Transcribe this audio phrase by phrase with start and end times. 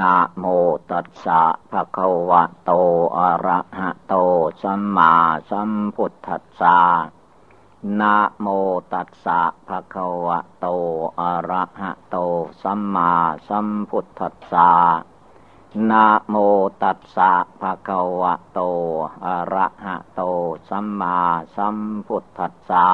[0.00, 0.44] นะโม
[0.90, 2.70] ตัสสะภะคะวะโต
[3.16, 4.14] อะระหะโต
[4.62, 5.12] สัมมา
[5.50, 6.78] สัมพุทธัสสะ
[8.00, 8.46] นะโม
[8.92, 10.66] ตัสสะภะคะวะโต
[11.20, 12.16] อะระหะโต
[12.62, 13.12] สัมมา
[13.48, 14.70] สัมพุทธัสสะ
[15.90, 16.36] นะโม
[16.82, 18.60] ตัสสะภะคะวะโต
[19.24, 20.22] อะระหะโต
[20.68, 21.18] สัมมา
[21.56, 21.76] สัม
[22.06, 22.88] พุทธัสสะ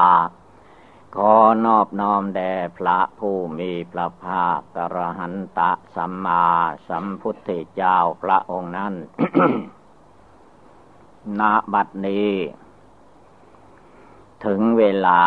[1.20, 1.36] ขอ
[1.66, 6.46] นอบน้อมแด่พระผู้มีพระภาคกระหันตะสัมมา
[6.88, 8.94] สัมพุทธเจ้าพระองค์นั้น
[11.40, 12.32] ณ บัดนี้
[14.44, 15.22] ถึงเวลา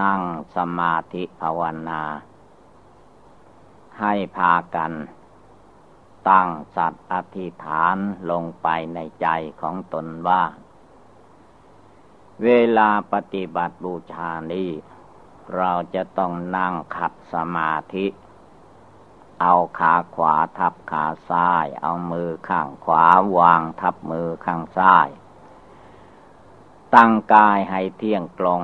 [0.00, 0.20] นั่ง
[0.56, 2.02] สมาธิภาวนา
[4.00, 4.92] ให้พากัน
[6.28, 7.96] ตั้งสัตว์อธิษฐาน
[8.30, 9.28] ลงไปในใจ
[9.60, 10.42] ของตนว่า
[12.44, 14.70] เวลาปฏิบัติบูชานี้
[15.56, 18.06] เราจะต้องนั่งขัดสมาธิ
[19.40, 23.04] เอาขาขวาทับขาซ้าย เอามือข้างขวา
[23.36, 25.08] วางทับมือข้างซ้าย
[26.94, 28.60] ตั้งกายให้เที่ยงตรง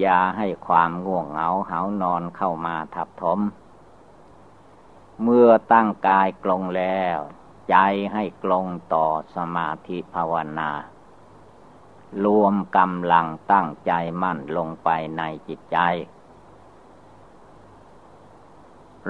[0.00, 3.40] อย่าให้ความง่วงเหงาเหานอนเข้ามาทับถม
[5.22, 7.18] เมื่อตั้งกายกลงแล้ว
[7.70, 7.76] ใจ
[8.12, 10.70] ให้กลงต่อสมาธิภาวนา
[12.24, 13.92] รวมกำลังตั้งใจ
[14.22, 15.78] มั่นลงไปในจิตใจ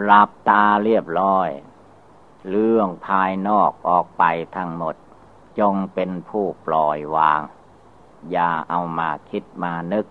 [0.02, 1.48] หลับตาเรียบร้อย
[2.50, 4.24] เรื่องภายนอกออกไป
[4.56, 4.96] ทั้งหมด
[5.58, 7.40] จงเป็นผู้ปล่อยวาง
[8.30, 10.06] อย่าเอามาคิดมานึก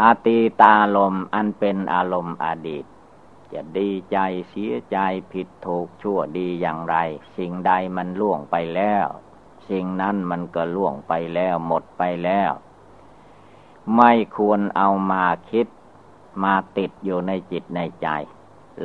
[0.00, 2.84] อาตีตาลมอันเป็นอารมณ์อดีต
[3.52, 4.98] จะดีใจเสียใจ
[5.32, 6.96] ผิดถูกชั่วดีอย่างไร
[7.36, 9.06] สิ่งใดมันล่วงไปแล้ว
[9.70, 12.50] สิ่งนั้นมันก็ล่วงไปแล้วหมดไปแล้ว
[13.96, 15.66] ไม่ควรเอามาคิด
[16.44, 18.08] มาติดอยู่ในจิตในใจ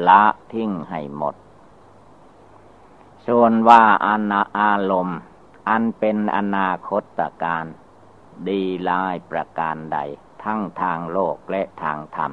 [0.07, 1.35] ละทิ้งให้หมด
[3.27, 5.19] ส่วนว่าอาณาอารมณ์
[5.69, 7.66] อันเป็นอนาคตการ
[8.47, 9.97] ดีลายประการใด
[10.43, 12.31] ทั้งทางโลกและทางธรรม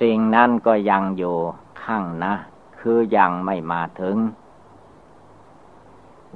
[0.00, 1.36] สิ่งนั้นก็ยังอยู่
[1.84, 2.34] ข้างนะ
[2.80, 4.16] คือยังไม่มาถึง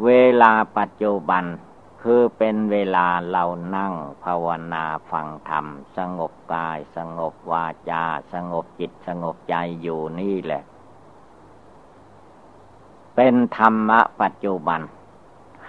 [0.05, 0.11] เว
[0.43, 1.45] ลาปัจจุบัน
[2.03, 3.45] คือเป็นเวลาเรา
[3.77, 10.62] นั่งภาวนาฟังธรรม สงบกายสงบวาจา สงบจิตสงบใจอยู่นี่แหละ
[13.17, 14.81] เป็นธรรมะปัจจุบัน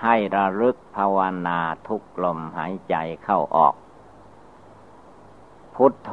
[0.01, 1.17] ให้ระลึกภาว
[1.47, 3.75] นาทุกลมหายใจเข้าออก
[5.75, 6.11] พุทโธ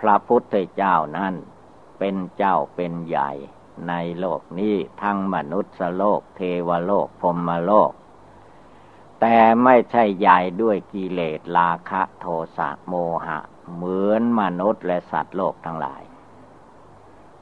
[0.00, 1.34] พระพุทธเจ้านั้น
[1.98, 3.30] เป็นเจ้าเป็นใหญ่
[3.88, 7.92] ในโลกนี้ทั้งมนุษย์โลก เทวโลกพรมโลก
[9.20, 12.26] แต่ไม่ใช่ใหญ่ด้วยกิเลสราคะโท
[12.56, 12.94] สะโม
[13.26, 13.38] หะ
[13.74, 16.02] เหมือนมนุษย์และสัตว์โลกทั้งหลาย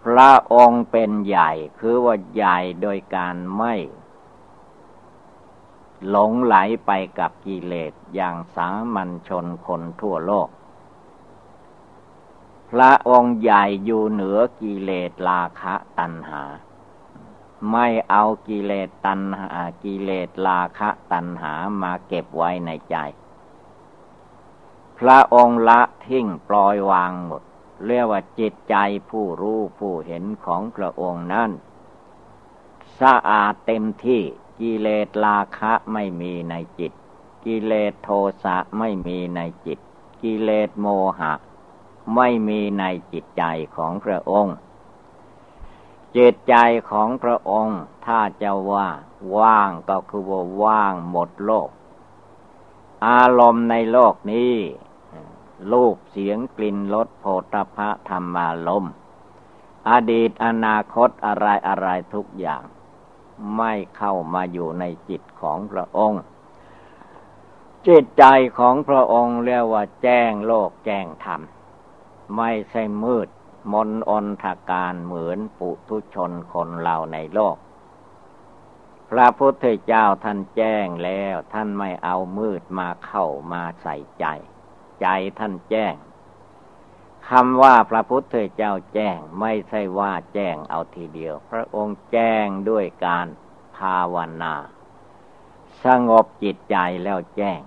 [0.04, 3.74] พระองค์เป็นใหญ่คือว่าใหญ่โดยการไม่
[6.08, 6.56] หลงไหล
[6.86, 10.48] ไปกับกิเลสอย่างสามัญชนคนทั่วโลก
[12.70, 16.42] พระองค์ใหญ่อยู่เหนือกิเลสราคะตัณหา
[17.72, 19.50] ไม่เอากิเลสตัณหา
[19.82, 21.52] กิเลสราคะตัณหา
[21.82, 22.96] มาเก็บไว้ในใจ
[24.98, 27.42] พระองค์ละทิ้งปล่อยวางหมด
[27.86, 28.76] เรียกว่าจิตใจ
[29.10, 31.50] ผู้รู้ผู้เห็นของพระองค์นั้น
[33.00, 34.22] สะอาดเต็มที่
[34.60, 36.92] กิเลสราคะไม่มีในจิต
[37.44, 38.10] กิเลสโท
[38.44, 39.78] สะไม่มีในจิต
[40.22, 40.86] กิเลสโม
[41.18, 41.32] หะ
[42.14, 43.44] ไม่มีในจิตใจ
[43.76, 44.56] ของพระองค์
[46.16, 46.54] จิตใจ
[46.90, 48.88] ของพระองค์ถ้าจะว่า
[49.36, 51.68] ว่างก็คือว่าว่างหมดโลก
[53.06, 54.54] อารมณ์ในโลกนี้
[55.72, 58.86] รูปเสียงกลิ่นรสโผฏฐะธรรมารม
[59.90, 62.62] อดีตอนาคตอะไรอะไรทุกอย่าง
[63.56, 66.22] ไม่เข้ามาอยู่ในจิตของพระองค์
[67.88, 68.24] จิตใจ
[68.58, 71.40] ของพระองค์เรียกว่าแจ้งโลกแจ้งธรรม
[72.36, 73.28] ไม่ใช่มืด
[73.72, 77.56] มนอนทาการเหมือนปุถุชนคนเราในโลก
[79.10, 84.26] พระพุทธเจ้าท่านแจ้งแล้วท่านไม่เอามืดมาเข้ามาใส่ใจ
[85.00, 85.06] ใจ
[85.38, 85.94] ท่านแจ้ง
[87.28, 93.26] คำว่าพระพุทธเจ้าแจ้งไม่ใช่ว่าแจ้งเอาทีเดียว พระองค์แจ้งด้วยการ
[93.76, 94.54] ภาวนา
[95.84, 97.60] สงบจิตใจแล้วแจ้ง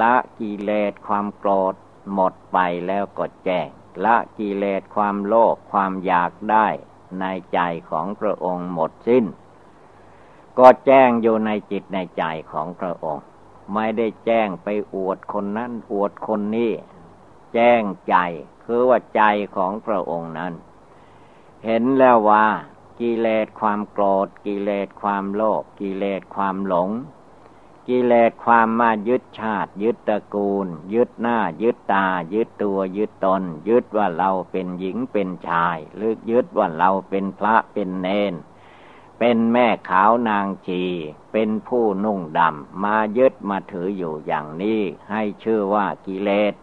[0.00, 1.74] ละกิเลสความโกรธ
[2.12, 3.68] หมดไปแล้วก็แจ้ง
[4.04, 6.66] ละกิเลสความโลภความอยากได้
[7.20, 7.60] ในใจ
[7.90, 9.24] ของพระองค์หมดสิ้น
[10.58, 13.24] ก็แจ้งอยู่ในจิตในใจของพระองค์
[13.74, 16.72] ไม่ได้แจ้งไปอวดคนนั้นอวดคนนี้
[17.54, 18.16] แจ้งใจ
[18.64, 19.22] คือว่าใจ
[19.56, 20.52] ของพระองค์นั้น
[21.64, 22.46] เห็นแล้วว่า
[23.00, 26.90] กิเลสความโกรธกิเลสความโลภกิเลสความหลง
[27.88, 38.34] กิเลสความมายึดชาติ ยึดตระกูล ยึดหน้า ยึดตา ยึดตัว ยึดตน ยึดว่าเราเป็นหญิงเป็นชายหรือยึดว่าเราเป็นพระเป็นเนน
[39.18, 40.82] เป็นแม่ขาวนางชี
[41.32, 46.54] เป็นผู้นุ่งดำมายึดมาถืออยู่อย่างนี้ ให้ชื่อว่ากิเลส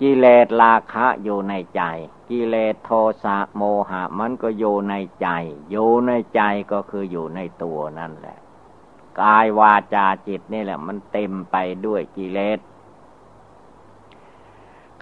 [0.00, 1.82] กิเลสราคะอยู่ในใจ
[2.30, 2.90] กิเลสโท
[3.24, 5.28] สะโมหะมันก็อยู่ในใจ
[5.70, 6.42] อยู่ในใจ
[6.72, 8.41] ก็คืออยู่ในตัวนั่นแหละ
[9.20, 11.56] กายวาจาจิตนี่แหละ มันเต็มไป
[11.86, 12.60] ด้วยกิเลส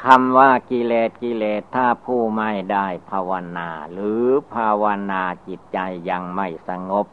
[0.03, 4.23] คำว่ากิเลสกิเลสถ้าผู้ไม่ได้ภาวนา หรือ
[4.55, 5.79] ภาวนาจิตใจ
[6.11, 7.07] ยังไม่สงบ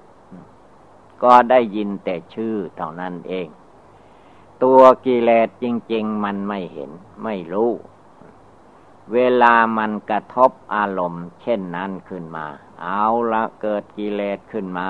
[1.23, 3.47] ก็ได้ยินแต่ชื่อเท่านั้นเอง
[4.63, 6.91] ตัวกิเลสจริง ๆ มันไม่เห็น
[7.23, 7.71] ไม่รู้
[9.13, 12.47] เวลามันกระทบอารมณ์ เช่นนั้นขึ้นมา
[12.81, 14.89] เอาละเกิดกิเลสขึ้นมา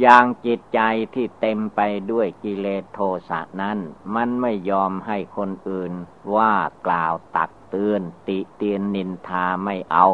[0.00, 0.80] อย่างจิตใจ
[1.14, 3.78] ที่เต็มไปด้วยกิเลสโทสะนั้น
[4.14, 5.92] มันไม่ยอมให้คนอื่น
[6.34, 6.54] ว่า
[6.86, 10.08] กล่าวตักเตือนติเตียนนินทาไม่เอา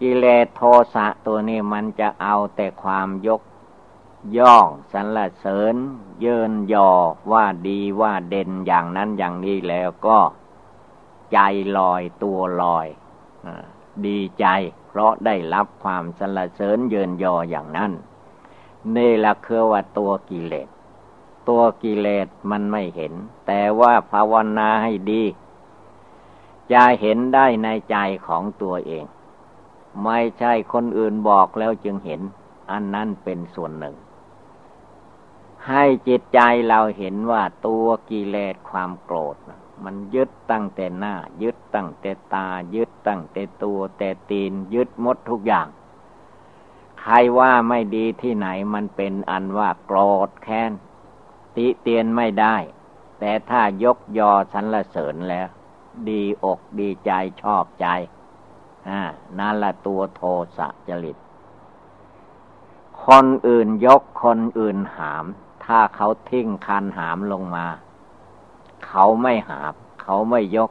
[0.00, 0.62] กิเลสโท
[0.94, 3.42] สะตัวนี้มันจะเอาแต่ความยก
[4.38, 5.74] ย่องสรรเสริญ
[6.20, 6.90] เยินยอ
[7.32, 10.18] ว่าดีว่าเด่นอย่างนั้นอย่างนี้แล้วก็
[11.32, 11.38] ใจ
[11.76, 12.86] ลอยตัวลอย
[13.46, 13.48] อ
[14.06, 14.46] ดีใจ
[14.86, 17.92] เพราะได้รับความสรรเสริญเยินยออย่างนั้น
[18.94, 20.68] นี่ละคือว่าตัวกิเลส
[21.48, 23.12] ตัวกิเลสมันไม่เห็น
[23.46, 25.22] แต่ว่าภาวนาให้ดี
[26.72, 27.96] จะเห็นได้ในใจ
[28.26, 29.04] ของตัวเอง
[30.04, 32.20] ไม่ใช่คนอื่นบอกแล้วจึงเห็น
[32.70, 33.96] อันนั้นเป็นส่วนหนึ่ง
[35.68, 39.36] ให้จิตใจเราเห็นว่าตัวกิเลสความโกรธ
[39.84, 45.66] มันยึดตั้งแต่หน้า ยึดตั้งแต่ตา ยึดตั้งแต่ตัว แต่ตีน ยึดมดทุกอย่าง
[47.00, 50.72] ใครว่าไม่ดีที่ไหนมันเป็นอันว่าโกรธแค้น
[51.56, 52.56] ติเตียนไม่ได้
[53.18, 55.48] แต่ถ้ายกยอสรรเสริญแล้ว
[56.08, 57.10] ดีอกดีใจ
[57.42, 57.86] ชอบใจ
[58.88, 59.00] อ่า
[59.38, 60.22] นั่นละตัวโท
[60.56, 61.16] สะจริต
[63.06, 65.24] คนอื่นยกคนอื่นหาม
[65.64, 67.66] ถ้าเขาทิ้งคันหามลงมา
[68.88, 70.70] เขาไม่หาบ เขาไม่ยก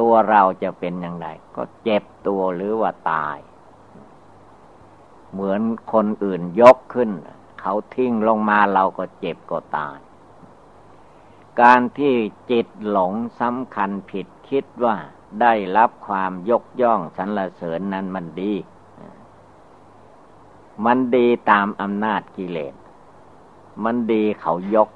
[0.00, 1.26] ตัวเราจะเป็นอย่างไร
[1.56, 3.36] ก็เจ็บตัวหรือว่าตาย
[5.32, 5.60] เหมือน
[5.92, 7.10] คนอื่นยกขึ้น
[7.60, 9.98] เขาทิ้งลงมาเราก็เจ็บก็ตาย
[11.60, 12.14] การที่
[12.50, 14.96] จิตหลงสำคัญผิดคิดว่า
[15.40, 18.52] ได้รับความยกย่องสรรเสริญนั้นมันดี
[20.84, 22.74] มันดีตามอำนาจกิเลส
[23.84, 24.88] มันดีเขายก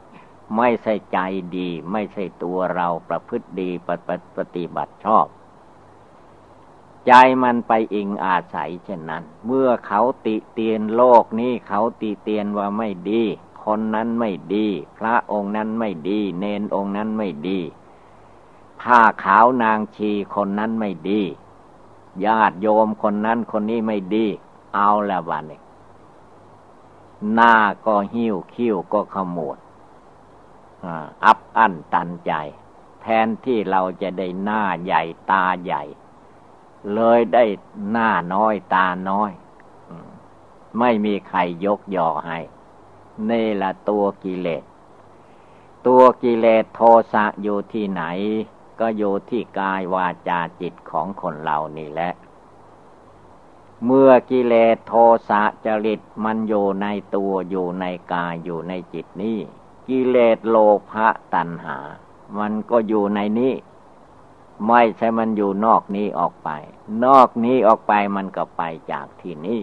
[0.57, 1.19] ไม่ใช่ใจ
[1.57, 3.89] ดี ไม่ใช่ตัวเราประพฤติดีป
[4.37, 5.27] ปฏิบัติชอบ
[7.07, 7.13] ใจ
[7.43, 13.23] มันไปอิงอาศัยเช่นนั้น เมื่อเขาติเตียนโลกนี้เขาติเตียนว่าไม่ดี
[13.65, 14.67] คนนั้นไม่ดี
[14.99, 17.59] พระองค์นั้นไม่ดี เนนองค์นั้นไม่ดี
[18.81, 21.21] ผ้าขาวนางชีคนนั้นไม่ดี
[22.25, 24.27] ญาติโยมคนนั้นคนนี้ไม่ดี
[24.75, 25.61] เอาละวันนี้
[27.33, 27.55] หน้า
[27.87, 29.59] ก็หิ้วคิ้วก็ขมวด
[31.25, 32.33] อับอั้นตันใจ
[33.03, 35.83] แทนที่เราจะได้หน้าใหญ่ตาใหญ่
[36.95, 37.45] เลยได้
[37.91, 39.31] หน้าน้อยตาน้อย
[40.79, 42.39] ไม่มีใครยกย่อให้
[43.29, 44.63] นี่ละตัวกิเลส
[45.87, 46.81] ตัวกิเลสโท
[47.13, 48.03] สะอยู่ที่ไหน
[48.81, 52.13] ก็อยู่ที่กายวาจาจิตของคนเรานี่แหละ
[53.85, 54.95] เมื่อกิเลสโท
[55.29, 56.87] สะจริตมันอยู่ใน
[57.17, 59.39] ตัวอยู่ในกายอยู่ในจิตนี้
[59.89, 60.57] กิเลสโล
[60.91, 61.79] ภะตัณหา
[62.39, 63.55] มันก็อยู่ในนี้
[64.69, 66.51] ไม่ใช่มันอยู่นอกนี้ออกไป
[67.05, 69.61] นอกนี้ออกไปมันก็ไปจากที่นี้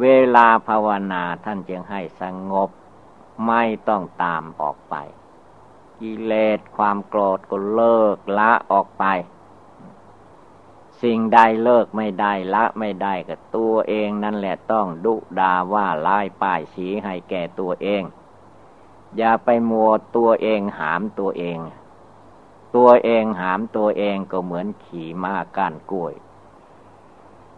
[0.00, 2.70] เวลาภาวนาท่านจึงให้สงบ
[3.46, 4.94] ไม่ต้องตามออกไป
[6.00, 9.04] กิเลสความโกรธก็เลิกละออกไป
[11.02, 18.02] สิ่งใดเลิกไม่ได้ละไม่ได้กับตัวเองนั่นแหละต้องดุดาว่าลายป้ายสีให้แก่ตัวเอง
[19.16, 21.58] อย่าไปมัวตัวเองหามตัวเอง
[22.76, 26.14] ตัวเองหามตัวเองก็เหมือนขี่ม้าก้านกล้วย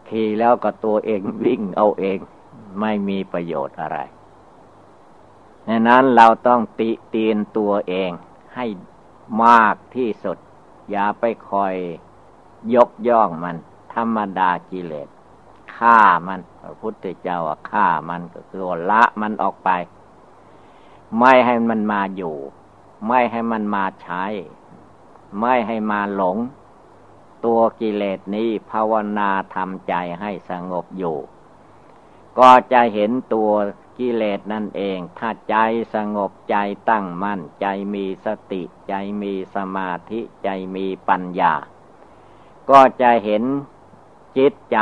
[0.08, 2.18] ขี่แล้วก็ตัวเองวิ่งเอาเอง
[2.80, 3.98] ไม่มีประโยชน์อะไร
[5.68, 8.10] ดังนั้นเราต้องติเตียนตัวเอง
[8.54, 8.66] ให้
[9.44, 10.38] มากที่สุด
[10.90, 11.74] อย่าไปคอย
[12.74, 13.56] ยกย่องมัน
[13.94, 15.08] ธรรมดากิเลส
[15.76, 19.70] ฆ่ามันพระพุทธเจ้าว่าฆ่ามันก็คือละมันออกไป
[21.18, 22.36] ไม่ให้มันมาอยู่
[23.08, 24.24] ไม่ให้มันมาใช้
[25.40, 26.36] ไม่ให้มาหลง
[27.44, 31.16] ตัวกิเลสนี้ภาวนาทำใจให้สงบอยู่
[32.38, 33.50] ก็จะเห็นตัว
[33.98, 35.56] กิเลสนั่นเอง ถ้าใจ
[35.94, 36.56] สงบใจ
[36.90, 41.52] ตั้งมั่น ใจมีสติใจมีสมาธิใจมีปัญญา
[42.70, 43.42] ก็จะเห็น
[44.36, 44.78] จิตใจ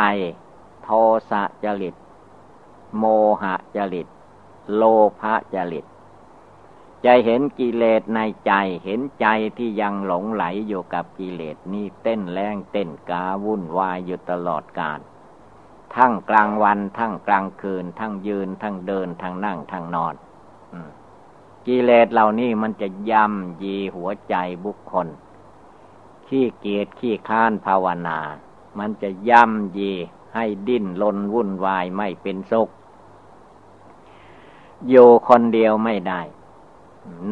[0.82, 0.88] โท
[1.30, 1.94] สะจริต
[2.98, 3.04] โม
[3.42, 4.06] หะจริต
[4.74, 4.82] โล
[5.20, 5.84] ภะจริต
[7.04, 8.52] จะเห็นกิเลสในใจ
[8.84, 15.00] เห็นใจที่ยังหลงไหลอยู่กับกิเลสนี่เต้นแรงเต้นกาวุ่นวายอยู่ตลอดกาล
[15.94, 20.14] ทั้งกลางวันทั้งกลางคืน ทั้งยืน ทั้งเดิน ทั้งนั่ง ทั้งนอน
[21.66, 24.34] กิเลสเหล่านี้มันจะย่ำยีหัวใจ
[24.64, 25.08] บุคคล
[26.26, 28.18] ขี้เกียจขี้ค้านภาวนา
[28.78, 29.92] มันจะย่ำยี
[30.34, 32.68] ให้ดิ้นลนวุ่นวายไม่เป็นสุข
[34.88, 36.20] อยู่คนเดียวไม่ได้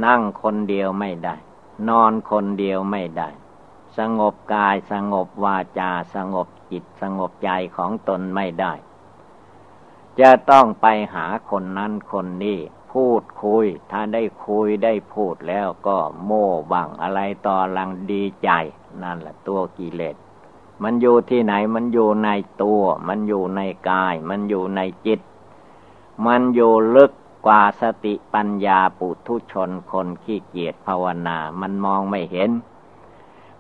[0.05, 1.37] นั่งคนเดียวไม่ได้
[1.89, 3.29] นอนคนเดียวไม่ได้
[3.99, 8.73] สงบกายสงบวาจาสงบจิตสงบใจของตนไม่ได้
[10.21, 12.59] จะต้องไปหาคนนั้นคนนี้
[12.93, 18.51] พูดคุย ถ้าได้คุยได้พูดแล้วก็โม่บังอะไรต่อลังดีใจ
[19.03, 20.17] นั่นแหละตัวกิเลส
[20.83, 22.31] มันอยู่ที่ไหนมันอยู่ใน
[22.63, 23.61] ตัว มันอยู่ใน
[23.91, 25.21] กาย มันอยู่ในจิต
[26.27, 27.13] มันอยู่ลึก
[27.47, 32.51] กว่าสติปัญญาปุถุชนคนขี้เกียจภาวนา มันมองไม่เห็น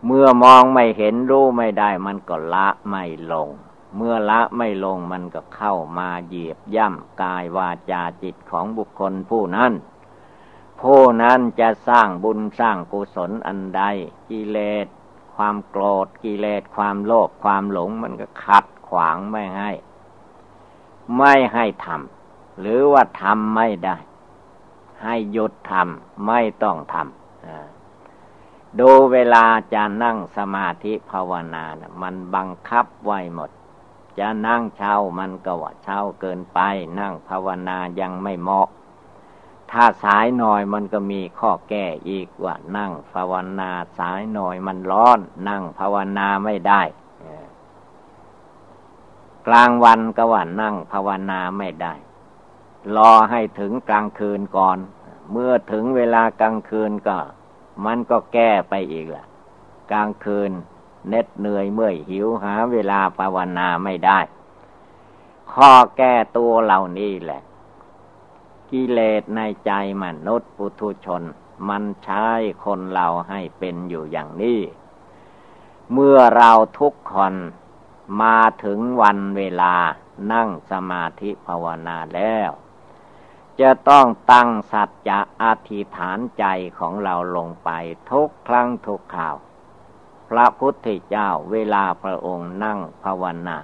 [0.06, 3.48] เมื่อมองไม่เห็นรู้ไม่ได้ มันก็ละไม่ลง
[3.96, 9.72] เมื่อละไม่ลงมันก็เข้ามาเหยียบย่ำกายวาจาจิตของบุคคลผู้นั้น
[10.80, 13.82] ผู้นั้นจะสร้างบุญสร้างกุศลอันใด
[14.30, 14.86] กิเลส
[15.34, 19.70] ความโกรธกิเลสความโลภความหลงมันก็ขัดขวางไม่ให้
[21.16, 22.21] ไม่ให้ทำ
[22.60, 23.96] หรือว่าทำไม่ได้
[25.02, 29.44] ให้หยุดทำไม่ต้องทำดูเวลา
[29.74, 33.50] จะนั่งสมาธิภาวนานะมันบังคับไว้หมด
[34.18, 36.60] จะนั่งเช้ามันก็ว่าเช้าเกินไป
[37.00, 38.68] นั่งภาวนายังไม่เหมาะ
[39.70, 46.82] ถ้าสายหน่อยมันก็มีข้อแก้อีกว่า นั่งภาวนาสายหน่อยมันร้อน นั่งภาวนาไม่ได้
[49.46, 51.94] กลางวันก็ว่านั่งภาวนาไม่ได้
[52.96, 54.78] รอให้ถึงกลางคืนก่อน
[55.32, 57.18] เมื่อถึงเวลากลางคืนก็
[57.84, 59.24] มันก็แก้ไปอีกละ
[59.92, 60.52] กลางคืน
[61.08, 64.18] เน็ดเหนื่อยเมื่อยหิวหาเวลาภาวนาไม่ได้
[65.52, 67.42] ข้อแก้ตัวเหล่านี้แหละ
[68.70, 69.70] กิเลสในใจ
[70.02, 71.22] มนุษย์ปุถุชน
[71.68, 72.26] มันใช้
[72.64, 74.60] คนเราให้เป็นอยู่อย่างนี้
[75.92, 77.34] เมื่อเราทุกคน
[78.22, 79.74] มาถึงวันเวลา
[80.32, 82.50] นั่งสมาธิภาวนาแล้ว
[83.60, 86.44] จะต้องตั้งสัจจะอธิษฐานใจ
[86.78, 87.70] ของเราลงไป
[88.10, 89.36] ทุกครั้งทุกข่าว
[90.28, 93.58] พระพุทธเจ้าเวลาพระองค์นั่งภาวนา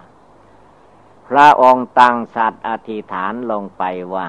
[1.29, 3.83] พระองค์ตั้งสัตว์อธิษฐานลงไป
[4.15, 4.29] ว่า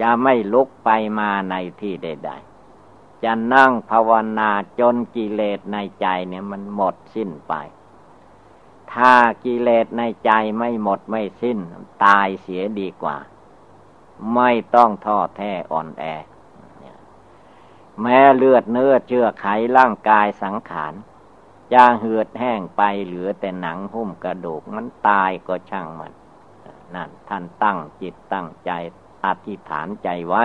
[0.00, 2.30] จะไม่ลุกไปมาในที่ใด
[2.78, 7.54] ๆ จะนั่งภาวนาจนกิเลสในใจเนี่ยมันหมดสิ้นไป
[8.94, 11.58] ถ้ากิเลสในใจไม่หมดไม่สิ้น
[12.04, 13.16] ตายเสียดีกว่า
[14.34, 16.04] ไม่ต้องท้อแท้อ่อนแอ
[18.00, 19.46] แม้เลือดเนื้อเชื่อไข
[19.76, 20.94] ร่างกายสังขาร
[21.72, 26.12] จะเหือดแห้งไปเหลือแต่หนังหุ้มกระดูกมันตายก็ช่างมัน
[26.94, 28.70] นั่นท่านตั้งจิตตั้งใจ
[29.24, 30.44] อธิษฐานใจไว้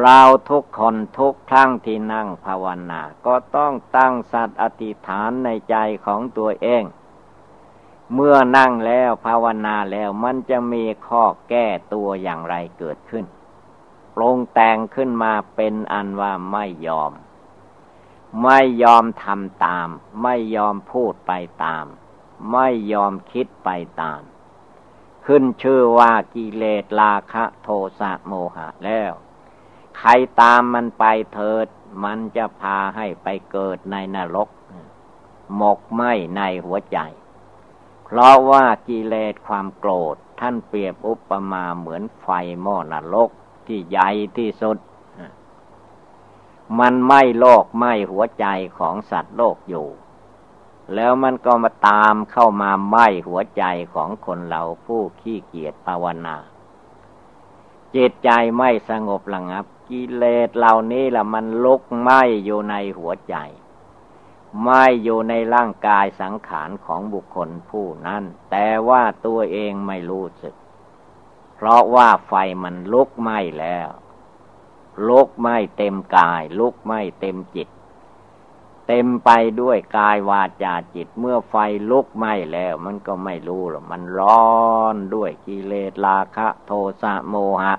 [0.00, 6.82] เราทุกคนทุกครั้งที่นั่งภาวนา ก็ต้องตั้งสัตว์อธิษฐานในใจของตัวเอง
[8.14, 13.24] เมื่อนั่งแล้วภาวนาแล้วมันจะมีข้อแก้ตัวอย่างไรเกิดขึ้น
[14.14, 17.12] ปรงแต่งขึ้นมาเป็นอันว่าไม่ยอม
[18.42, 19.88] ไม่ยอมทำตาม
[20.22, 21.32] ไม่ยอมพูดไป
[21.64, 21.86] ตาม
[22.52, 24.20] ไม่ยอมคิดไปตาม
[25.26, 27.68] ขึ้นชื่อว่ากิเลสราคะโท
[28.00, 29.12] สะโมหะแล้ว
[29.98, 31.66] ใครตามมันไปเถิด
[32.04, 34.48] มันจะพาให้ไปเกิดในนรก
[35.56, 36.02] หมกไหม
[36.36, 36.98] ในหัวใจ
[38.12, 42.28] เพราะว่ากิเลสความโกรธท่านเปรียบอุปมาเหมือนไฟ
[42.62, 43.30] หม้อนรก
[43.66, 44.78] ที่ใหญ่ที่สุด
[46.78, 48.46] มันไม่โลกไม่หัวใจ
[48.78, 49.88] ของสัตว์โลกอยู่
[50.94, 53.64] แล้วมันก็มาตามเข้ามาไหม้หัวใจ
[53.94, 56.36] ของคนเราผู้ขี้เกียจภาวนา
[57.94, 63.36] จิตใจไม่สงบระงับ กิเลสเหล่านี้ละมันลุกไหม้อยู่ในหัวใจ
[64.64, 70.54] ไม่อยู่ในร่างกายสังขารของบุคคลผู้นั้น แต่ว่าตัวเองไม่รู้สึก
[71.54, 73.88] เพราะว่าไฟมันลุกไหม้แล้ว
[75.08, 77.68] ลุกไหม้เต็มกาย ลุกไหม้เต็มจิต
[78.88, 79.30] เต็มไป
[79.60, 81.54] ด้วยกายวาจาจิต เมื่อไฟ
[81.90, 84.50] ลุกไหม้แล้ว มันก็ไม่รู้หรอกมันร้อ
[84.94, 87.74] นด้วยกิเลสราคะ โทสะโมหะ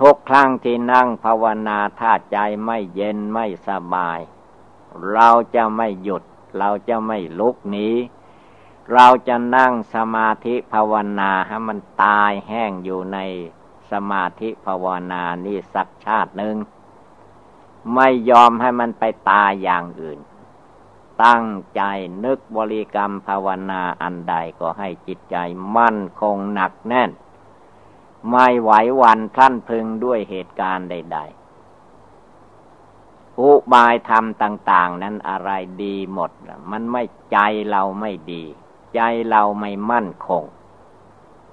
[0.00, 4.20] ทุกครั้งที่นั่งภาวนาถ้าใจไม่เย็นไม่สบาย
[5.12, 6.22] เราจะไม่หยุด
[6.58, 7.88] เราจะไม่ลุกหนี
[8.92, 13.18] เราจะนั่งสมาธิภาวนาให้มันตายแห้งอยู่ใน
[13.90, 16.56] สมาธิภาวนานี่สักชาติหนึ่ง
[17.94, 20.18] ไม่ยอมให้มันไปตายอย่างอื่น
[21.24, 21.82] ตั้งใจ
[22.24, 25.36] นึกบริกรรมภาวนาอันใดก็ให้จิตใจ
[25.76, 27.10] มั่นคงหนักแน่น
[28.30, 28.70] ไม่ไหว
[29.02, 31.37] วันท่านพึงด้วยเหตุการณ์ใด ๆ
[33.40, 35.50] อุบายธรรมต่าง ๆ นั้นอะไร
[35.82, 36.30] ดีหมด
[36.70, 37.02] มันไม่
[37.32, 37.38] ใจ
[37.70, 38.42] เราไม่ดี
[38.94, 40.44] ใจเราไม่มั่นคง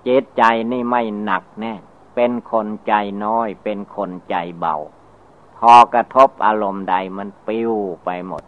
[0.03, 1.73] เจตใจนี่ไม่หนักแน่
[2.15, 4.75] เป็นคนใจน้อย เป็นคนใจเบา
[5.57, 7.73] พอกระทบอารมณ์ใดมันปิ้ว
[8.05, 8.43] ไปหมด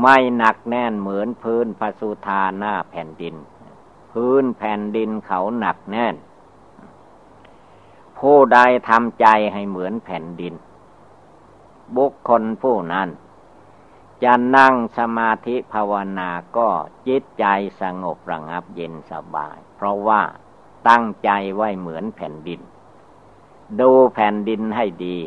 [0.00, 3.34] ไม่หนักแน่นเหมือนพื้นพสุธาหน้าแผ่นดิน
[4.12, 6.14] พื้นแผ่นดินเขาหนักแน่น
[8.18, 10.54] ผู้ใดทำใจให้เหมือนแผ่นดิน
[11.96, 13.08] บุคคลผู้นั้น
[14.24, 16.68] จะนั่งสมาธิภาวนาก็
[17.06, 17.44] จิตใจ
[17.80, 20.22] สงบระงับเย็นสบาย เพราะว่า
[20.88, 22.60] ตั้งใจไว้เหมือนแผ่นดิน
[23.80, 25.18] ดูแผ่นดินให้ดี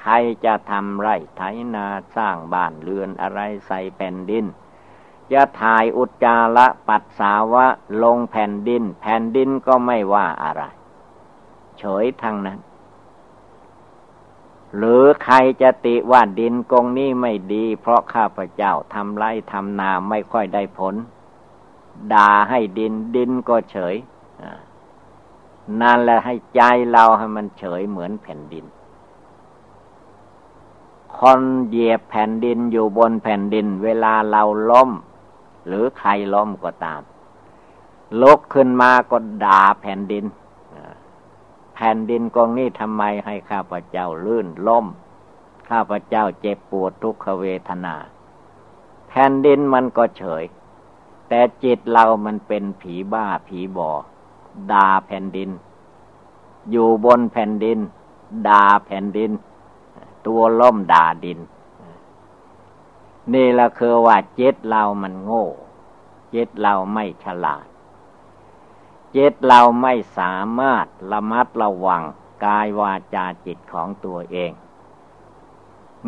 [0.00, 0.12] ใคร
[0.44, 1.42] จะทำไร่ไถ
[1.74, 1.86] นา
[2.16, 4.44] สร้างบ้านเรือนอะไรใส่แผ่นดิน
[5.32, 7.66] จะถ่ายอุจจาระปัสสาวะ
[8.02, 10.62] ลงแผ่นดิน แผ่นดินก็ไม่ว่าอะไร
[11.78, 12.58] เฉยทั้งนั้น
[14.76, 20.94] หรือใครจะติว่าดินกองนี้ไม่ดี เพราะข้าพเจ้าทำไร่ทำนาไม่ค่อยได้ผล
[22.12, 23.94] ด่าให้ดินดินก็เฉย
[25.80, 26.60] นั่นแหละให้ใจ
[26.90, 28.64] เราให้มันเฉยเหมือนแผ่นดิน
[31.18, 34.90] คนเหยียบแผ่นดินอยู่บนแผ่นดิน เวลาเราล้ม
[35.66, 37.02] หรือใครล้มก็ตาม
[38.20, 40.24] ลุกขึ้นมาก็ด่าแผ่นดิน
[41.74, 44.86] แผ่นดินกองนี้ทำไมให้ข้าพเจ้าลื่นล้ม
[45.68, 47.94] ข้าพเจ้าเจ็บปวดทุกขเวทนา
[49.08, 50.44] แผ่นดินมันก็เฉย
[51.28, 53.90] แต่จิตเรามันเป็นผีบ้าผีบอ
[54.72, 55.50] ด่าแผ่นดิน
[56.70, 57.78] อยู่บนแผ่นดิน
[58.48, 59.30] ด่าแผ่นดิน
[60.26, 61.38] ตัวล่มด่าดิน
[63.32, 65.46] นี่ละคือว่าจ็ดเรามันโง่
[66.34, 67.66] จ็ดเราไม่ฉลาด
[69.16, 72.02] จ็ดเราไม่สามารถระมัดระวัง
[72.44, 74.52] กายวาจาจิตของตัวเอง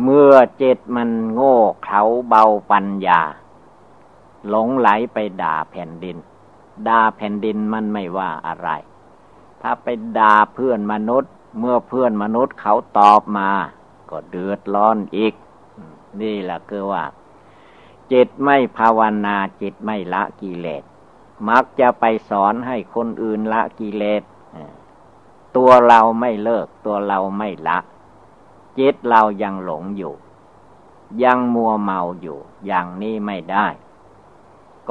[0.03, 3.21] เมื่อจ็ดมันโง่เขาเบาปัญญา
[4.47, 6.17] หลงไหลไปด่าแผ่นดิน
[6.87, 8.69] ด่าแผ่นดินมันไม่ว่าอะไร
[9.61, 9.87] ถ้าไป
[10.19, 13.49] ด่าเพื่อนมนุษย์ เมื่อเพื่อนมนุษย์เขาตอบมา
[14.09, 15.33] ก็เดือดร้อนอีก
[16.21, 17.03] นี่แหละคือว่า
[18.11, 20.83] จิตไม่ภาวนาจิตไม่ละกิเลส
[21.49, 24.23] มักจะไปสอนให้คนอื่นละกิเลส
[25.55, 27.79] ตัวเราไม่เลิกตัวเราไม่ละ
[28.77, 30.13] จิตเรายังหลงอยู่
[31.23, 33.67] ยังมัวเมาอยู่ อย่างนี้ไม่ได้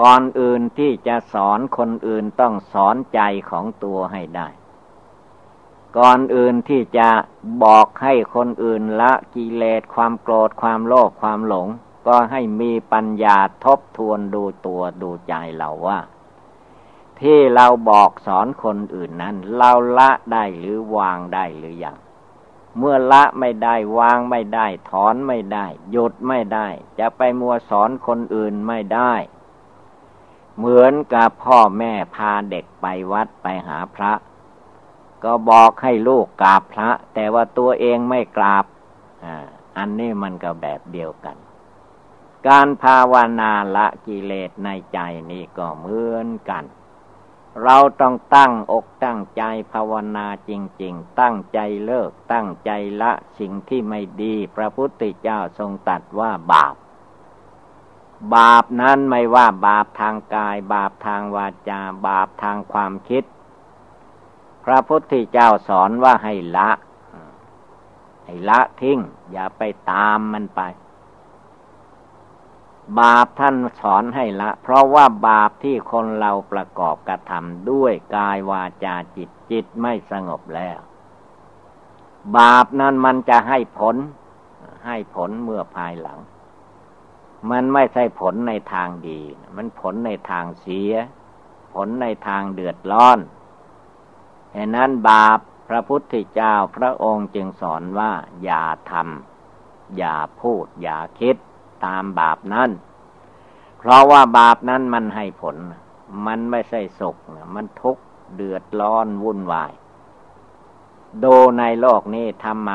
[0.01, 4.49] ก่อนอื่นที่จะสอนคนอื่นต้องสอนใจของตัวให้ได้
[5.99, 7.09] ก่อนอื่นที่จะ
[7.63, 11.69] บอกให้คนอื่นละกิเลสความโกรธความโลภความหลง
[12.07, 15.99] ก็ให้มีปัญญาทบทวนดูตัวดูใจเราว่า
[17.21, 21.97] ที่เราบอกสอนคนอื่นนั้น เราละได้หรือวางได้หรือยัง
[22.79, 29.13] เมื่อละไม่ได้วางไม่ได้ ถอนไม่ได้ หยุดไม่ได้ จะไปมัวสอนคนอื่นไม่ได้
[30.57, 34.13] เหมือนกับพ่อแม่พาเด็กไปวัดไปหาพระ
[35.25, 38.65] ก็บอกให้ลูกกราบพระ แต่ว่าตัวเองไม่กราบ
[39.79, 41.37] อันนี้มันก็แบบเดียวกัน
[42.49, 44.99] การภาวนาละกิเลสในใจ
[45.31, 46.65] นี่ก็เหมือนกัน
[47.63, 52.71] เราต้องตั้งอกตั้งใจภาวนาจริง ๆ ตั้งใจเลิกตั้งใจ
[53.03, 56.75] ละสิ่งที่ไม่ดี พระพุทธเจ้าทรงตัดว่าบาป
[58.35, 63.25] บาปนั้นไม่ว่าบาปทางกาย บาปทางวาจา บาปทางความคิด
[64.65, 66.71] พระพุทธเจ้าสอนว่าให้ละ
[68.25, 68.99] ให้ละทิ้ง
[69.33, 70.61] อย่าไปตามมันไป
[73.01, 80.79] บาปท่านสอนให้ละ เพราะว่าบาปที่คนเราประกอบกระทำด้วยกายวาจาจิตจิตไม่สงบแล้ว
[82.39, 83.97] บาปนั้นมันจะให้ผล
[84.87, 86.19] ให้ผลเมื่อภายหลัง
[87.51, 89.21] มันไม่ใช่ผลในทางดี
[89.57, 90.93] มันผลในทางเสีย
[91.75, 93.19] ผลในทางเดือดร้อน
[94.55, 98.13] ฉะนั้นบาปพระพุทธเจ้าพระองค์จึงสอนว่า
[98.45, 101.37] อย่าทำอย่าพูด อย่าคิด
[101.85, 102.71] ตามบาปนั้น
[103.79, 105.57] เพราะว่าบาปนั้นมันให้ผล
[106.27, 107.17] มันไม่ใช่สุข
[107.55, 108.03] มันทุกข์
[108.35, 109.73] เดือดร้อนวุ่นวาย
[111.25, 112.73] ดูในโลกนี้ทำไม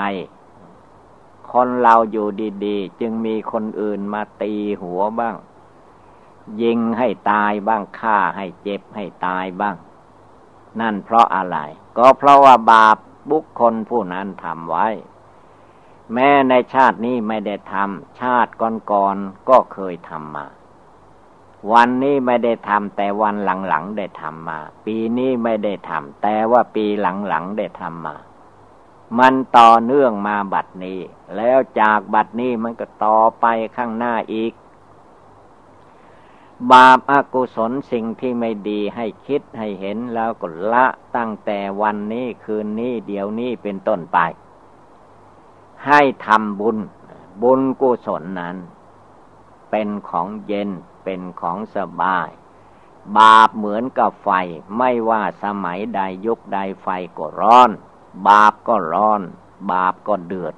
[1.52, 2.28] คนเราอยู่
[2.65, 5.36] ดีๆ จึงมีคนอื่นมาตีหัวบ้าง
[6.62, 9.76] ยิงให้ตายบ้างฆ่าให้เจ็บให้ตายบ้าง
[10.80, 11.58] นั่นเพราะอะไร
[11.98, 12.98] ก็เพราะว่าบาป
[13.30, 14.88] บุคคลผู้นั้นทำไว้
[16.13, 20.45] แม้ในชาตินี้ไม่ได้ทำชาติก่อนๆก็เคยทำมา
[21.72, 23.36] วันนี้ไม่ได้ทำแต่วัน
[23.67, 28.15] หลังๆได้ทำมา ปีนี้ไม่ได้ทำแต่ว่าปีหลังๆได้ทำมา
[29.19, 31.00] มันต่อเนื่องมาบัดนี้
[31.36, 33.45] แล้วจากบัดนี้มันก็ต่อไป
[33.76, 34.54] ข้างหน้าอีก
[36.72, 44.19] บาปอากุศลสิ่งที่ไม่ดีให้คิดให้เห็นแล้วก็ละตั้งแต่วันนี้คืนนี้เดี๋ยวนี้เป็นต้นไป
[45.86, 46.78] ให้ทำบุญ
[47.42, 48.58] บุญกุศลนั้น
[49.72, 50.70] เป็นของเย็น
[51.04, 52.30] เป็นของสบาย
[53.18, 54.30] บาปเหมือนกับไฟ
[54.78, 56.88] ไม่ว่าสมัยใดยุคใดไฟ
[57.18, 57.70] ก็ร้อน
[58.28, 59.22] บาปก็ร้อน
[59.72, 60.56] บาปก็เดือด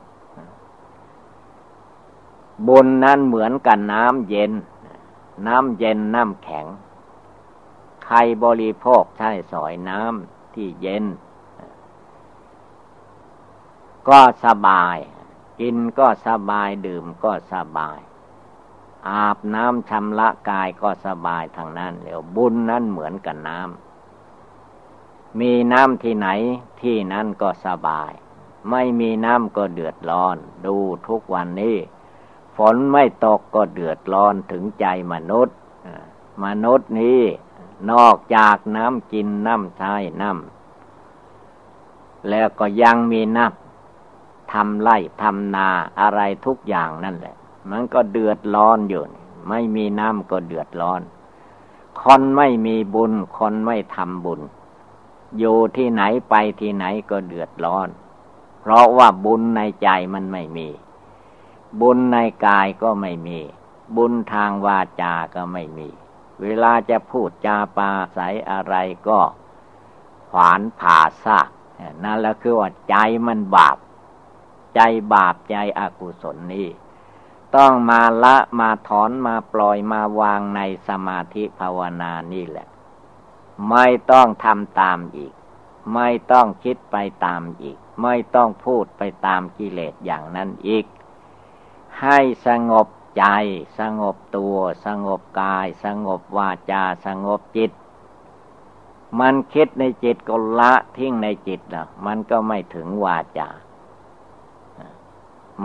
[2.67, 4.51] บุญนั้นเหมือนกันน้ำเย็น
[5.47, 6.65] น้ำเย็นน้ำแข็ง
[8.05, 11.03] ใครบริโภคใช้สอยน้ำที่เย็น
[14.09, 14.97] ก็สบาย
[15.59, 17.99] กินก็สบายดื่มก็สบาย
[19.09, 26.27] อาบน้ำชำระกายก็สบายทางนั้นเรียวบุญนั้นเหมือนกันน้ำมีน้ำที่ไหน
[26.81, 28.11] ที่นั่นก็สบาย
[28.69, 30.75] ไม่มีน้ำก็เดือดร้อน ดู
[31.07, 31.77] ทุกวันนี้
[32.55, 35.55] ฝนไม่ตกก็เดือดร้อนถึงใจมนุษย์
[36.45, 37.21] มนุษย์นี้
[37.91, 43.70] นอกจากน้ำกินน้ำใช้น้ำแล้วก็ยังมีน้ำ
[44.51, 45.67] ทำไร่ทำนา
[45.99, 47.35] อะไรทุกอย่างนั่นแหละ
[47.71, 49.01] มันก็เดือดร้อนอยู่
[49.49, 51.01] ไม่มีน้ำก็เดือดร้อน
[52.01, 54.41] คนไม่มีบุญ คนไม่ทำบุญ
[55.39, 57.87] อยู่ที่ไหนไปที่ไหนก็เดือดร้อน
[58.61, 60.67] เพราะว่าบุญในใจมันไม่มี
[61.81, 63.39] บุญในกายก็ไม่มี
[63.97, 65.89] บุญทางวาจาก็ไม่มี
[66.41, 68.19] เวลาจะพูดจาปาใส
[68.51, 68.75] อะไร
[69.07, 69.19] ก็
[70.29, 71.49] ขวานผ่าซาก
[72.03, 72.95] นั่นแหละคือว่าใจ
[73.27, 73.77] มันบาป
[74.75, 74.81] ใจ
[75.13, 76.67] บาปใจอกุศลนี้
[77.55, 82.67] ต้องมาละมาถอนมาปล่อยมาวางในสมาธิภาวนานี่แหละ
[83.69, 85.33] ไม่ต้องทำตามอีก
[85.93, 90.85] ไม่ต้องคิดไปตามอีก ไม่ต้องพูดไปตามกิเลสอย่างนั้นอีก
[92.01, 93.25] ให้สงบใจ
[93.79, 97.71] สงบตัว สงบกาย สงบวาจา สงบจิต
[99.19, 103.49] มันคิดในจิตก็ละทิ้งในจิตนะมันก็ไม่ถึงวาจา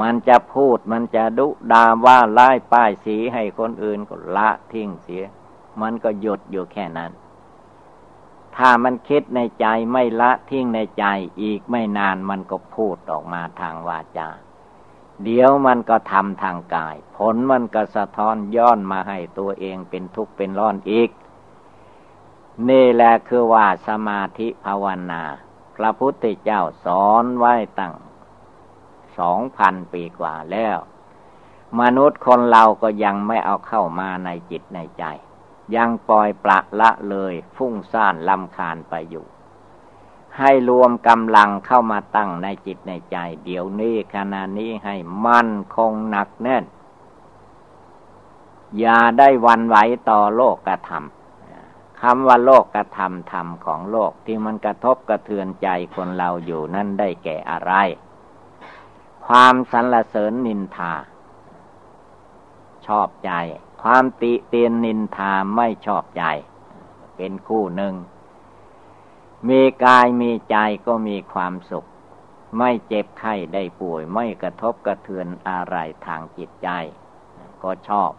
[0.00, 5.24] มันจะพูดมันจะดุดาว่าไล่ป้ายสีให้คนอื่นก็ละทิ้งเสีย
[5.80, 7.12] มันก็หยุดอยู่แค่นั้น
[8.56, 11.04] ถ้ามันคิดในใจไม่ละทิ้งในใจ
[11.42, 14.28] อีกไม่นานมันก็พูดออกมาทางวาจา
[15.24, 21.10] เดี๋ยวมันก็ทำทางกาย ผลมันก็สะท้อนย้อนมาให้ตัวเองเป็นทุกข์เป็นร้อนอีก
[22.68, 25.22] นี่แหละคือว่าสมาธิภาวนา
[25.76, 27.94] พระพุทธเจ้าสอนไว้ตั้ง
[29.18, 30.78] สองพันปีกว่าแล้ว
[31.80, 35.04] มนุษย์คนเราก็ยังไม่เอาเข้ามาในจิตในใจ
[35.76, 39.26] ยังปล่อยปละละเลยฟุ้งซ่านลำคาญไปอยู่
[40.38, 46.64] ให้รวมกำลังเข้ามาตั้งในจิตในใจ เดี๋ยวนี้ขณะนี้ให้มั่นคงหนักแน่น
[48.78, 49.76] อย่าได้วันไหว
[50.10, 57.72] ต่อโลกกระทำคำว่าโลกกระทำธรรมของโลกที่มันกระทบกระเทือนใจคนเราอยู่นั่นได้แก่อะไร
[59.26, 60.92] ความสรรเสริญนินทา
[62.86, 63.32] ชอบใจ
[63.82, 66.24] ความติเตียนนินทาไม่ชอบใจ
[67.16, 67.94] เป็นคู่หนึ่ง
[69.48, 71.86] มีกายมีใจก็มีความสุข
[72.58, 76.68] ไม่เจ็บไข้ได้ป่วย ไม่กระทบกระเทือนอะไรทางจิตใจ
[77.62, 78.10] ก็ชอบ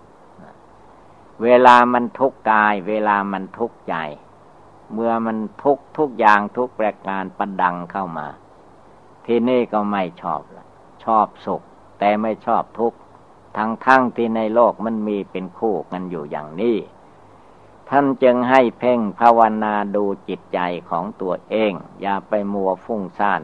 [1.44, 3.96] เวลามันทุกกาย เวลามันทุกใจ
[4.94, 8.28] เมื่อมันทุกทุกอย่างทุกประการประดังเข้ามา
[9.26, 10.42] ที่นี่ก็ไม่ชอบ
[11.08, 11.62] ชอบสุข
[12.00, 12.98] แต่ไม่ชอบทุกข์
[13.58, 16.78] ทั้งทั้งที่ในโลกมันมีเป็นคู่กันอยู่อย่างนี้
[17.90, 23.44] ท่านจึงให้เพ่งภาวนาดูจิตใจของตัวเอง อย่าไปมัวฟุ้งซ่าน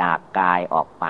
[0.00, 1.06] จากกายออกไป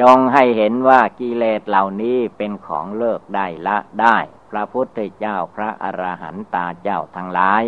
[0.00, 4.16] จงให้เห็นว่ากิเลสเหล่านี้เป็นของเลิกได้ละได้
[4.50, 7.62] พระพุทธเจ้าพระอระหันตาเจ้าทั้งหลาย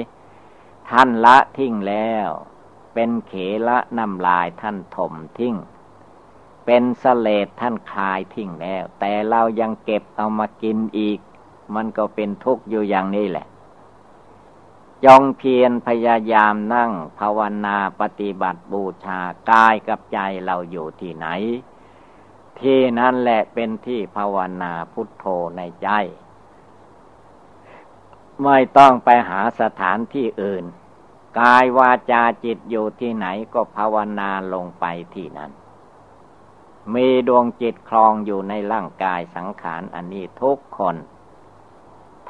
[0.91, 2.29] ท่านละทิ้งแล้ว
[2.95, 3.33] เป็นเข
[3.69, 5.55] ละนำลายท่านถมทิ้ง
[6.65, 11.19] เป็นสเลดท่านคลายทิ้งแล้ว แต่เรายังเก็บเอามากินอีก
[11.75, 13.47] มันก็เป็นทุกข์อยู่อย่างนี้แหละ
[15.05, 21.27] จงเพียรพยายามนั่งภาวนาปฏิบัติบูชากายกับใจเราอยู่ที่ไหน
[22.61, 25.25] ที่นั่นแหละเป็นที่ภาวนาพุทโธ
[25.57, 25.89] ในใจ
[28.43, 30.65] ไม่ต้องไปหาสถานที่อื่น
[31.41, 35.51] กายวาจาจิตอยู่ที่ไหนก็ภาวนาลงไปที่นั้น
[36.93, 40.97] มีดวงจิตคลองอยู่ในร่างกายสังขารอันนี้ทุกคน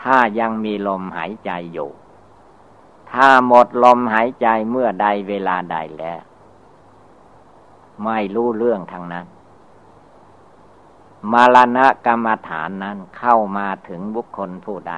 [0.01, 1.91] ถ้ายังมีลมหายใจอยู่
[3.13, 6.21] ถ้าหมดลมหายใจเมื่อใดเวลาใดแล้ว
[8.05, 9.27] ไม่รู้เรื่องทางนั้น
[11.33, 14.95] มรณะกรรมฐานนั้นเข้ามาถึงบุคคลผู้ใด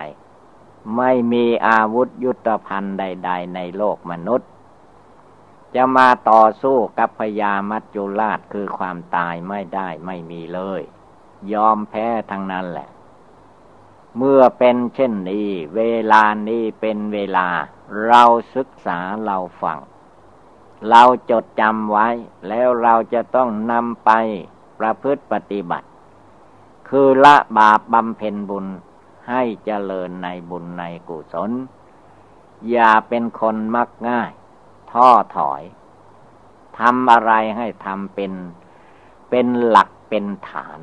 [0.97, 4.49] ไม่มีอาวุธยุทธภัณฑ์ใด ๆ ในโลกมนุษย์
[5.77, 10.83] จะมาต่อสู้กับพญามัจจุราชคือความตายไม่ได้ไม่มีเลย
[11.53, 12.89] ยอมแพ้ทั้งนั้นแหละ
[14.17, 17.49] เมื่อเป็นเช่นนี้ เวลานี้เป็นเวลา
[18.07, 18.23] เรา
[18.55, 19.79] ศึกษาเราฟัง
[20.91, 22.09] เราจดจำไว้
[22.49, 24.11] แล้วเราจะต้องนำไป
[24.79, 25.89] ประพฤติปฏิบัติ
[26.89, 28.67] คือละบาปบำเพ็ญบุญ
[29.29, 31.51] ให้เจริญในบุญในกุศล
[32.71, 34.31] อย่าเป็นคนมักง่าย
[34.93, 35.63] ท้อถอย
[36.79, 38.33] ทำอะไรให้ทำเป็น
[39.31, 40.79] เป็นหลักเป็นฐาน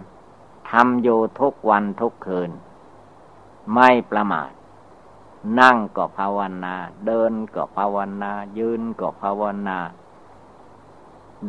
[0.70, 2.52] ทำอยู่ทุกวันทุกคืน
[3.74, 4.52] ไม่ประมาท
[5.60, 9.80] นั่งก็ภาวนา เดินก็ภาวนา ยืนก็ภาวนา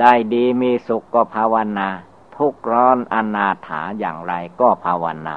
[0.01, 1.89] ได้ดีมีสุขก็ภาวนา
[2.37, 5.37] ทุกร้อนอนาถาอย่างไรก็ภาวนา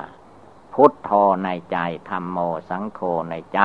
[0.73, 1.09] พุทโธ
[1.43, 1.77] ในใจ
[2.09, 2.37] ธรรมโม
[2.69, 2.99] สังโฆ
[3.29, 3.59] ในใจ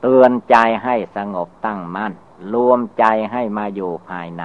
[0.00, 2.12] เตือนใจให้สงบตั้งมั่น
[2.54, 4.44] รวมใจให้มาอยู่ภายใน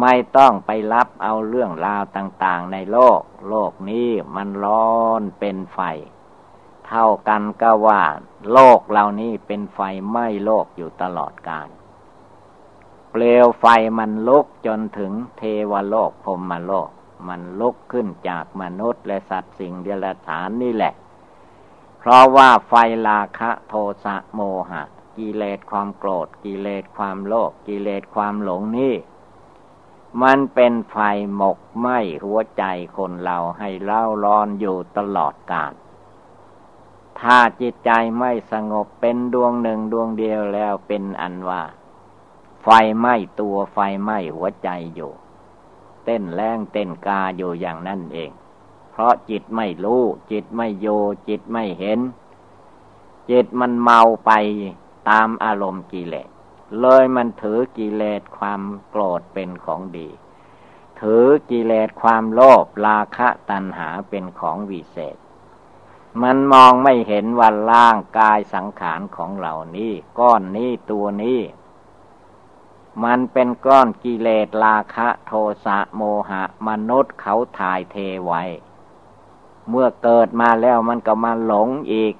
[0.00, 5.80] ไม่ต้องไปรับเอาเรื่องราวต่างๆในโลก โลกนี้มันร้อนเป็นไฟ
[6.86, 8.02] เท่ากันก็ว่า
[8.52, 11.68] โลกเหล่านี้เป็นไฟไหม้โลกอยู่ตลอดกาล
[13.10, 13.64] เปลวไฟ
[13.98, 16.90] มันลุกจนถึงเทวโลกพรมโลก
[17.28, 20.94] มันลุกขึ้นจากมนุษย์และสัตว์สิ่งเดรัจฉานนี่แหละ
[21.98, 22.74] เพราะว่าไฟ
[23.08, 24.82] ราคะโทสะโมหะ
[25.18, 28.94] กิเลสความโกรธ กิเลสความโลภกิเลสความหลงนี่
[30.22, 30.96] มันเป็นไฟ
[31.36, 32.64] หมกไหม้หัวใจ
[32.96, 35.72] คนเราให้เล่าร้อนอยู่ตลอดกาล
[37.20, 41.62] ถ้าจิตใจไม่สงบเป็นดวงหนึ่งดวงเดียวแล้วเป็นอันว่า
[42.62, 45.12] ไฟไหม้ตัวไฟไหม้หัวใจอยู่
[46.04, 48.30] เต้นแรงเต้นกาอยู่อย่างนั้นเอง
[48.90, 50.02] เพราะจิตไม่รู้
[50.32, 50.86] จิตไม่โย
[51.28, 52.00] จิตไม่เห็น
[53.30, 54.30] จิตมันเมาไป
[55.08, 56.28] ตามอารมณ์กิเลส
[56.80, 60.08] เลยมันถือกิเลสความโกรธเป็นของดี
[61.00, 65.16] ถือกิเลสความโลภราคะตัณหาเป็นของวิเศษ
[66.22, 71.40] มันมองไม่เห็นว่าร่างกายสังขารของเหล่านี้ ก้อนนี้ตัวนี้
[73.04, 75.32] มันเป็นก้อนกิเลสราคะโท
[75.64, 78.42] สะโมหะ มนุษย์เขาถ่ายเทไว้
[79.68, 82.14] เมื่อเกิดมาแล้วมันก็มาหลงอีก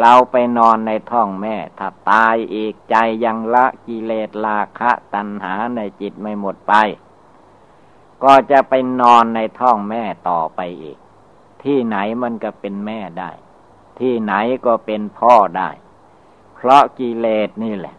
[0.00, 6.74] เราไปนอนในท้องแม่ ถ้าตายอีกใจยังละกิเลสราคะตัณหาในจิตไม่หมดไป
[8.24, 10.98] ก็จะไปนอนในท้องแม่ต่อไปอีก
[11.62, 13.30] ที่ไหนมันก็เป็นแม่ได้
[14.00, 14.34] ที่ไหน
[14.66, 15.70] ก็เป็นพ่อได้
[16.54, 17.96] เพราะกิเลสนี่แหละ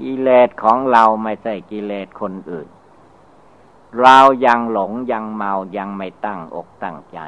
[0.00, 2.68] กิเลสของเราไม่ใช่กิเลสคนอื่น
[4.00, 7.18] เรายังหลงยังเมายังไม่ตั้งอกตั้งใจ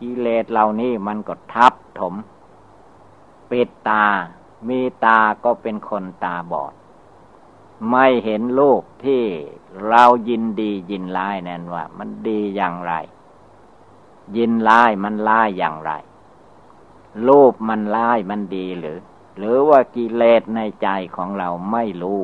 [0.00, 2.14] กิเลสเหล่านี้มันก็ทับถม
[3.50, 4.06] ปิดตา
[4.68, 6.72] มีตาก็เป็นคนตาบอด
[7.90, 9.24] ไม่เห็นลูกที่
[9.88, 12.92] เรายินดียินร้ายนั่นว่า มันดีอย่างไร
[14.36, 15.92] ยินร้ายมันร้ายอย่างไร
[17.26, 18.98] รูปมันร้ายมันดีหรือ
[19.36, 22.22] หรือว่ากิเลสในใจของเราไม่รู้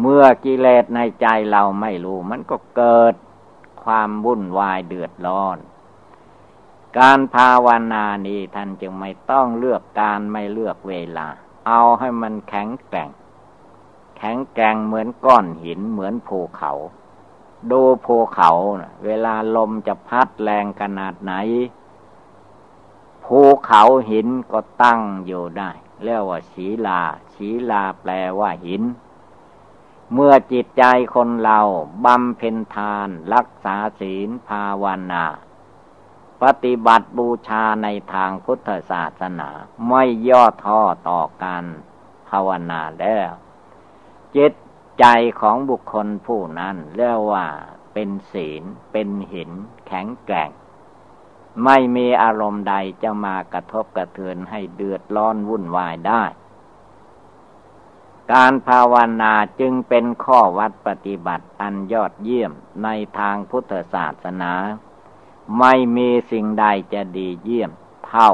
[0.00, 3.14] เมื่อกิเลสในใจเราไม่รู้ มันก็เกิด
[3.82, 5.58] ความวุ่นวายเดือดร้อน
[6.96, 11.28] การภาวนานี้ท่านจึงไม่ต้องเลือกการไม่เลือกเวลา
[11.66, 13.10] เอาให้มันแข็งแกร่ง
[14.16, 16.72] แข็งแกร่งเหมือนก้อนหินเหมือนภูเขา
[17.70, 18.50] ดูภูเขา
[19.04, 21.32] เวลาลมจะพัดแรงขนาดไหน
[23.24, 25.70] ภูเขาหินก็ตั้งอยู่ได้
[26.04, 27.02] เรียกว่าศีลา
[27.34, 28.82] ศีลาแปลว่าหิน
[30.12, 30.82] เมื่อจิตใจ
[31.14, 31.60] คนเรา
[32.04, 35.24] บำเพ็ญทาน รักษาศีลภาวนา
[36.42, 39.50] ปฏิบัติบูชาในทางพุทธศาสนา
[39.88, 41.64] ไม่ย่อท้อต่อการ
[42.28, 43.30] ภาวนาแล้ว
[44.36, 44.52] จิต
[45.00, 45.04] ใจ
[45.40, 47.46] ของบุคคลผู้นั้นเรียกว่า
[47.92, 49.50] เป็นศีล เป็นหิน
[49.86, 50.50] แข็งแกร่ง
[51.64, 56.24] ไม่มีอารมณ์ใดจะมากระทบกระเทือนให้เดือดร้อนวุ่นวายได้
[58.32, 62.52] การภาวนาจึงเป็นข้อวัดปฏิบัติอันยอดเยี่ยม
[62.84, 64.52] ในทางพุทธศาสนา
[65.58, 67.72] ไม่มีสิ่งใดจะดีเยี่ยม
[68.06, 68.32] เท่า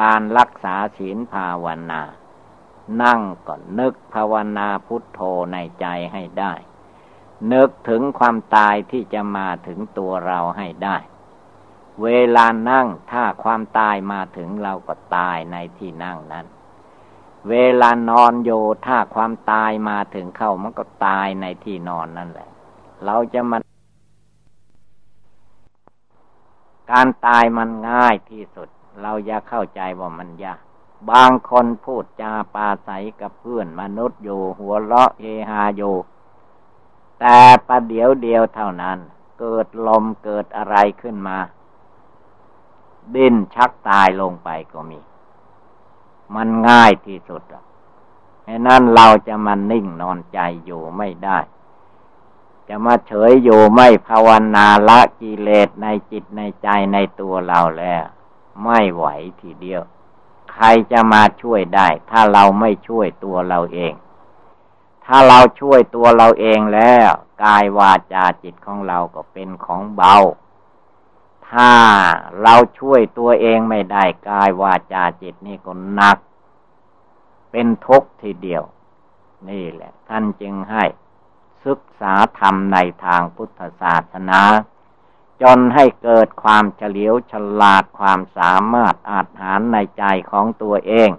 [0.00, 2.02] การรักษาศีลภาวนา
[3.02, 5.20] นั่งก่อนนึกภาวนาพุทโธ
[5.52, 6.52] ในใจให้ได้
[7.52, 10.96] นึกถึงความตายที่จะมาถึงตัวเราให้ได้
[12.02, 16.46] เวลานั่งถ้าความตายมาถึงเราก็ตายในที่นั่งนั้น
[17.50, 18.50] เวลานอนโย
[18.86, 22.48] ถ้าความตายมาถึงเข้ามันก็ตายในที่นอนนั่นแหละ
[23.04, 23.58] เราจะมา
[26.90, 28.68] การตายมันง่ายที่สุด
[29.00, 30.60] เราอย่าเข้าใจว่ามันยาก
[31.10, 35.96] บางคนพูดจาปาใสกับเพื่อนมนุษย์อยู่หัวเราะเฮฮาอยู่
[37.20, 38.98] แต่ประเดี๋ยวเดียวเท่านั้น
[39.40, 41.38] เกิดลมเกิดอะไรขึ้นมา
[43.14, 45.00] ดิ้นชักตายลงไปก็มี
[46.34, 47.64] มันง่ายที่สุดอะ
[48.48, 51.38] ฉะนั้นเราจะมานิ่งนอนใจอยู่ไม่ได้
[52.68, 58.04] จะมาเฉยอยู่ไม่ภาวนาละกิเลสในจิตในใจในตัวเราแล้ว
[58.64, 59.04] ไม่ไหว
[59.40, 59.82] ทีเดียว
[60.52, 63.94] ใครจะมาช่วยได้ ถ้าเราไม่ช่วยตัวเราเอง
[65.04, 67.10] ถ้าเราช่วยตัวเราเองแล้ว
[67.44, 70.16] กายวาจาจิตของเราก็เป็นของเบา
[71.50, 71.72] ถ้า
[72.42, 76.18] เราช่วยตัวเองไม่ได้กายวาจาจิตนี่ก็หนัก
[77.50, 78.62] เป็นทุกข์ทีเดียว
[79.48, 80.84] นี่แหละ ท่านจึงให้
[81.66, 84.42] ศึกษาธรรมในทางพุทธศาสนา
[85.42, 91.10] จนให้เกิดความเฉลียวฉลาดความสามารถอาจหารในใจของตัวเอง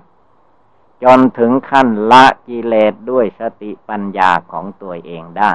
[1.04, 5.54] จนถึงขั้นละกิเลสด้วยสติปัญญาของตัวเองได้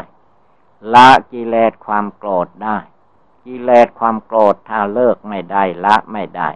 [0.94, 2.78] ละกิเลสความโกรธได้
[3.46, 6.48] กิเลสความโกรธถ้าเลิกไม่ได้ละไม่ได้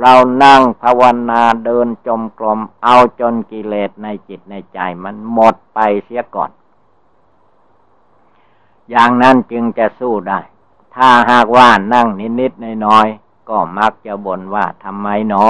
[0.00, 6.50] เรานั่งภาวนาเดินจมกรมเอาจนกิเลสในจิตในใจมันหมดไปเสียก่อน
[8.90, 10.40] อย่างนั้นจึงจะสู้ได้
[10.94, 12.08] ถ้าหากว่านั่ง
[12.40, 15.44] นิดๆน้อยๆก็มักจะบ่นว่าทำไมหนอ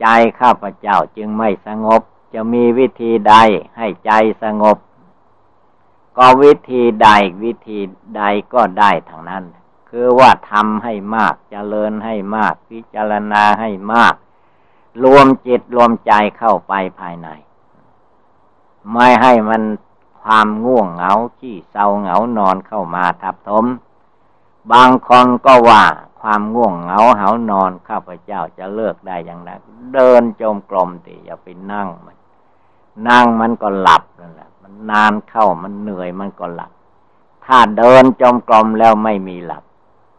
[0.00, 0.06] ใจ
[0.40, 2.02] ข้าพเจ้าจึงไม่สงบ
[2.34, 3.34] จะมีวิธีใด
[3.76, 4.12] ให้ใจ
[4.42, 4.76] สงบ
[6.16, 7.08] ก็วิธีใด
[7.42, 7.78] วิธี
[8.16, 9.44] ใดก็ได้ทางนั้น
[9.90, 14.14] คือว่าทำให้มากจเจริญให้มาก พิจารณาให้มาก
[15.04, 17.28] รวมจิตรวมใจเข้าไปภายใน
[18.92, 19.62] ไม่ให้มัน
[20.30, 23.66] ความง่วงเหงาขี้เศร้าเหงานอนเข้ามาทับถม
[24.72, 25.84] บางคนก็ว่า
[26.20, 29.50] ความง่วงเหงาเหานอนข้าพเจ้าจะเลิกได้อย่างไร
[29.94, 32.16] เดินจมกลมติอย่าไปนั่งมัน
[33.08, 36.72] นั่งมันก็หลับนั่นแหละ มันนานเข้ามันเหนื่อยมันก็หลับ
[37.46, 39.64] ถ้าเดินจมกลมแล้วไม่มีหลับ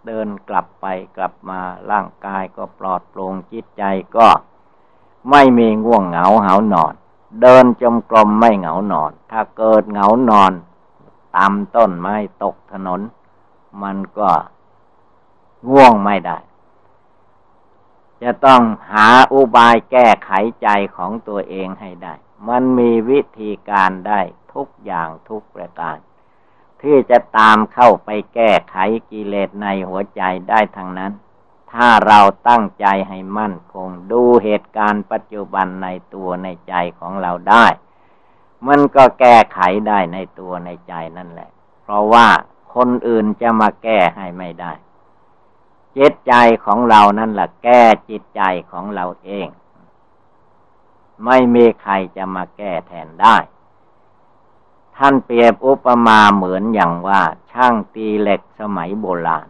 [0.08, 0.86] เดินกลับไป
[1.18, 1.60] กลับมา
[1.92, 3.84] ร่างกายก็ปลอดโปร่งจิตใจ
[4.18, 4.28] ก็
[5.30, 6.94] ไม่มีง่วงเหงาเหานอน
[7.42, 10.52] เดินจมกลมไม่เหงานอน ถ้าเกิดเหงานอน
[11.36, 13.02] ตามต้นไม้ตกถนน
[13.84, 14.30] มันก็
[15.70, 16.38] ง่วงไม่ได้
[18.24, 18.62] จะต้อง
[18.92, 22.14] หาอุบายแก้ไขใจของตัวเองให้ได้
[22.48, 24.22] มันมีวิธีการได้
[24.54, 25.98] ทุกอย่างทุกประการ
[26.82, 28.78] ที่จะตามเข้าไปแก้ไข
[29.12, 31.12] กิเลสในหัวใจได้ทั้งนั้น
[31.74, 37.66] ถ้าเราตั้งใจให้มั่นคง ดูเหตุการณ์ปัจจุบันในตัวในใจของเราได้
[38.68, 41.50] มันก็แก้ไขได้ในตัวในใจนั่นแหละ
[41.84, 42.28] เพราะว่า
[42.76, 44.72] คนอื่นจะมาแก้ให้ไม่ได้
[45.98, 46.34] จิตใจ
[46.66, 49.48] ของเรานั่นแหละแก้จิตใจของเราเอง
[51.26, 53.38] ไม่มีใครจะมาแก้แทนได้
[54.96, 59.48] ท่านเปรียบอุปมาเหมือนอย่างว่า ช่างตีเหล็กสมัยโบราณ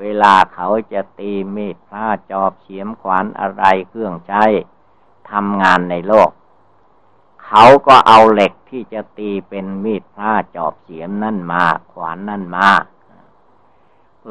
[0.00, 4.44] เวลาเขาจะตีมีดผ้าจอบเฉียมขวานอะไรเครื่องใช้
[5.30, 6.30] ทำงานในโลก
[7.44, 12.70] เขาก็เอาเหล็กที่จะตีเป็นมีดผ้าจอบเสียมนั่นมา ขวานนั่นมา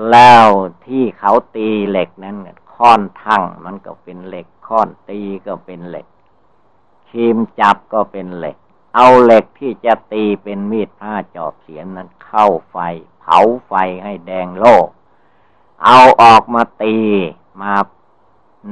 [0.10, 0.48] แล้ว
[0.88, 2.38] ที่เขาตีเหล็กนั้น
[2.74, 6.08] ค้อนทั้งมันก็เป็นเหล็กค้อนตีก็เป็นเหล็ก
[7.10, 8.58] คีมจับก็เป็นเหล็ก
[8.96, 12.78] เอาเหล็กที่จะตีเป็นมีดผ้าจอบเสียมนั้นเข้าไฟ
[13.20, 14.88] เผาไฟให้แดงโลก
[15.86, 16.96] เอาออกมาตี
[17.62, 17.74] มา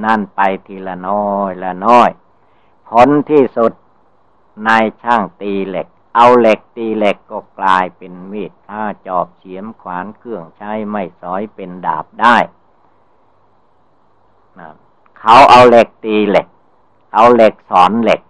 [0.05, 2.10] นั่นไปทีละน้อยละน้อย
[2.89, 3.74] ผลที่สุด
[4.68, 12.38] นายช่างตีเหล็ก เอาเหล็กตีเหล็กก็กลายเป็นมีดถ้าจอบเฉียมขวานเครื่องใช้ไม่สอยเป็นดาบได้
[15.20, 16.47] เขาเอาเหล็กตีเหล็ก
[17.14, 18.22] เอาเหล็กสอนเหล็ก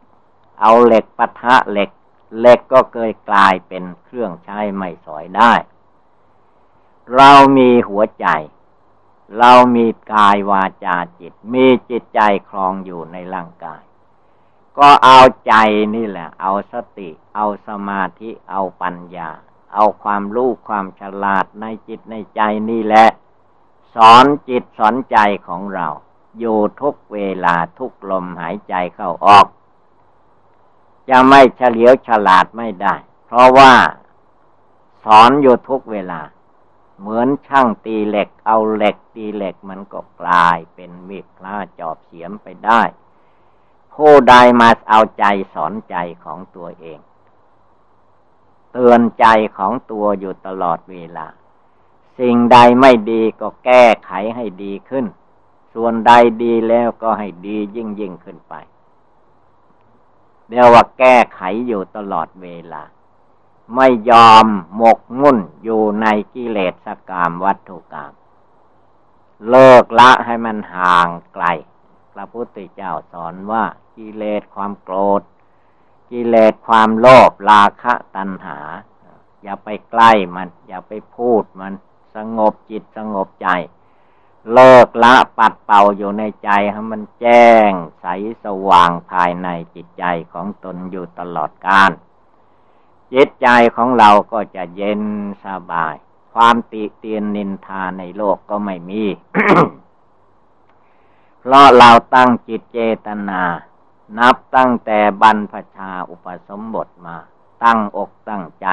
[0.62, 1.90] เอาเหล็กปะทะเหล็ก
[2.40, 5.54] เหล็กก็เคยกลายเป็นเครื่องใช้ไม่สอยได้
[7.16, 8.28] เรามีหัวใจ
[9.38, 12.20] เรามีกายวาจาจิต มีจิตใจ
[12.50, 13.82] ครองอยู่ในร่างกาย
[14.78, 15.54] ก็เอาใจ
[15.96, 19.30] นี่แหละ เอาสติ เอาสมาธิ เอาปัญญา
[19.74, 23.08] เอาความรู้ความฉลาดในจิตในใจนี่แหละ
[23.96, 25.18] สอนจิตสอนใจ
[25.48, 25.88] ของเรา
[26.40, 29.48] อยู่ทุกเวลาทุกลมหายใจเข้าออก
[31.10, 33.74] จะไม่เฉลียวฉลาดไม่ได้ เพราะว่า
[35.04, 36.22] สอนอยู่ทุกเวลา
[37.00, 42.82] เหมือนช่างตีเหล็ก เอาเหล็กตีเหล็กมันก็กลายเป็นมีดพระจอบเสียมไปได้
[43.94, 47.00] ผู้ใดมาเอาใจสอนใจของตัวเอง
[48.72, 49.26] เตือนใจ
[49.58, 51.28] ของตัวอยู่ตลอดเวลา
[52.20, 55.06] สิ่งใดไม่ดีก็แก้ไขให้ดีขึ้น
[55.74, 56.12] ส่วนใด
[56.44, 58.54] ดีแล้วก็ให้ดียิ่งยิ่งขึ้นไป
[60.48, 62.84] เรียกว่าแก้ไขอยู่ตลอดเวลา
[63.76, 64.46] ไม่ยอม
[64.76, 68.12] หมกมุ่นอยู่ในกิเลสกามวัตถุกรรม
[69.50, 71.46] เลิกละให้มันห่างไกล
[72.14, 73.64] พระพุทธเจ้าสอนว่า
[73.98, 75.22] กิเลสความโกรธ
[76.12, 78.60] กิเลสความโลภราคะตัณหา
[79.42, 81.74] อย่าไปใกล้มัน อย่าไปพูดมัน
[82.16, 83.48] สงบจิตสงบใจ
[84.54, 88.06] เลิกละปัดเป่าอยู่ในใจให้มันแจ้งใส
[88.44, 90.04] สว่างภายในจิตใจ
[90.34, 91.92] ของตนอยู่ตลอดกาล
[93.14, 95.02] จิตใจของเราก็จะเย็น
[95.46, 95.96] สบาย
[96.34, 99.04] ความติเตียนนินทาในโลกก็ไม่มี
[101.40, 103.42] เพราะเราตั้งจิตเจตนา
[104.18, 107.18] นับตั้งแต่บรรพชาอุปสมบทมา
[107.64, 108.68] ตั้งอกตั้งใจ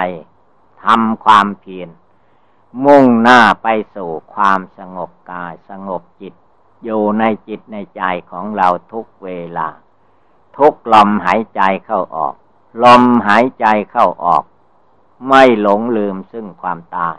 [0.82, 1.88] ทำความเพียร
[2.84, 6.34] มุ่งหน้าไปสู่ความสงบกายสงบจิต
[6.84, 9.68] อยู่ในจิตในใจของเราทุกเวลา
[10.58, 12.34] ทุกลมหายใจเข้าออก
[12.82, 14.44] ลมหายใจเข้าออก
[15.28, 17.18] ไม่หลงลืมซึ่งความตาย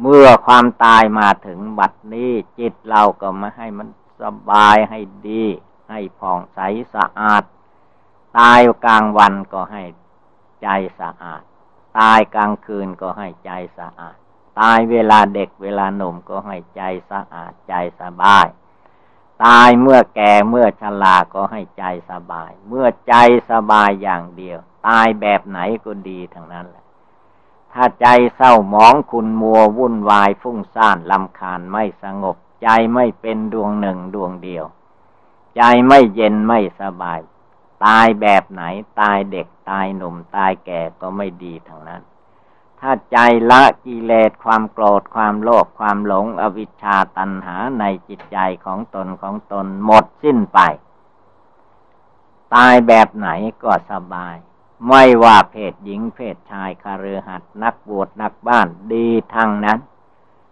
[0.00, 3.88] เมื่อความตายมาถึงบัดนี้จิตเราก็มาให้มัน
[4.22, 5.44] สบายให้ดี
[5.90, 6.60] ให้ผ่องใส
[6.94, 7.44] สะอาด
[8.38, 9.82] ตายกลางวันก็ให้
[10.62, 10.68] ใจ
[11.00, 11.42] สะอาด
[11.98, 14.16] ตายกลางคืนก็ให้ใจสะอาด
[14.60, 18.46] ตายเวลาเด็กเวลาหนุ่มก็ให้ใจสะอาดใจสบาย
[19.44, 23.14] ตายเมื่อแก่เมื่อชราก็ให้ใจสบาย เมื่อใจ
[23.50, 26.84] สบายอย่างเดียว ตายแบบไหนก็ดีทั้งนั้นแหละ
[27.72, 34.64] ถ้าใจเศร้าหมองคุณมัววุ่นวายฟุ้งซ่านลำคาญไม่สงบ ใจไม่เป็นดวงหนึ่งดวงเดียว
[35.56, 37.20] ใจไม่เย็นไม่สบาย
[37.84, 38.62] ตายแบบไหน
[39.00, 42.02] ตายเด็กตายหนุ่มตายแก่ก็ไม่ดีทั้งนั้น
[42.80, 43.18] ถ้าใจ
[43.50, 50.58] ละกิเลสความโกรธความโลภความหลงอวิชชาตัณหาในจิตใจของตนของตนหมดสิ้นไป
[52.54, 53.28] ตายแบบไหน
[53.62, 54.36] ก็สบาย
[54.88, 59.78] ไม่ว่าเพศหญิงเพศชายคารือหัดนักบวชนักบ้านดีทั้งนั้น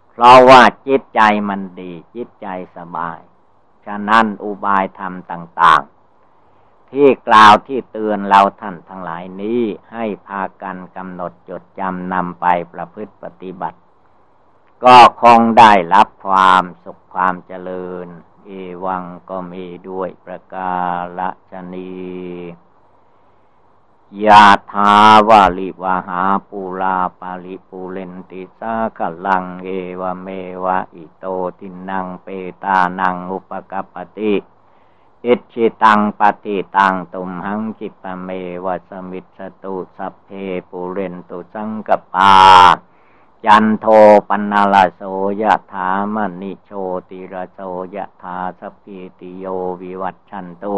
[0.09, 3.19] เพราะว่าจิตใจมันดี จิตใจสบาย
[3.85, 5.98] ฉะนั้นอุบายธรรมต่าง ๆ
[6.91, 9.61] ที่กล่าวที่เตือนเราท่านทั้งหลายนี้
[9.93, 13.79] ให้พากันกำหนดจดจำนำไปประพฤติปฏิบัติ
[14.83, 18.07] ก็คงได้รับความสุขความเจริญ
[18.45, 18.49] เอ
[18.85, 20.73] วังก็มีด้วยประกา
[21.51, 21.93] ศนี
[24.25, 24.93] ยาทา
[25.29, 29.69] วาลิวาหาปูลาปาลิปูเลนติสาขลัง เอ
[30.01, 30.27] วเม
[30.63, 31.25] วะอิโต
[31.59, 32.27] ทินังเป
[32.63, 34.33] ตานังอุปกปติ
[35.25, 38.29] อิชิตังปฏิตังตุมหังจิปเม
[38.65, 40.29] วัสมิสตุสัพเพ
[40.69, 42.33] ปุเรนตุสังกปา
[43.45, 43.85] จันโท
[44.27, 45.01] ปนาลโส
[45.41, 46.71] ยะถามณิโช
[47.09, 47.59] ติระโส
[47.95, 49.45] ยะถาสพีติโย
[49.81, 50.75] วิวัตชันตุ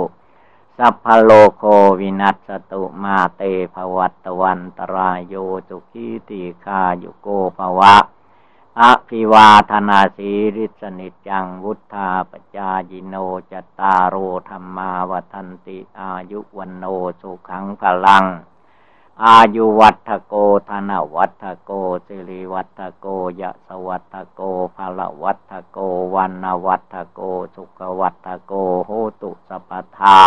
[0.78, 1.64] สัพพโลโค
[2.00, 3.42] วินัสตุมาเต
[3.74, 5.36] ภวัตวันตรายโย
[5.70, 7.28] จุกีติคาโยโก
[7.58, 7.96] ภวะ
[8.80, 13.16] อภิวาธนาสีริสนิจังวุธาปจายิโน
[13.52, 14.16] จตารโอ
[14.50, 16.86] ธรรมาวทันติอายุวันโน
[17.22, 18.26] สุขังพลัง
[19.24, 20.34] อายุวัตโก
[20.70, 21.72] ธนวัตโก
[22.08, 23.06] สิริวัตโก
[23.42, 24.42] ยะสวัตโก
[24.76, 25.78] ภละวัตโก
[26.16, 27.20] วันวัตโก
[27.56, 28.54] สุขวัตโก
[28.86, 28.92] โห
[29.22, 30.22] ตุสปทา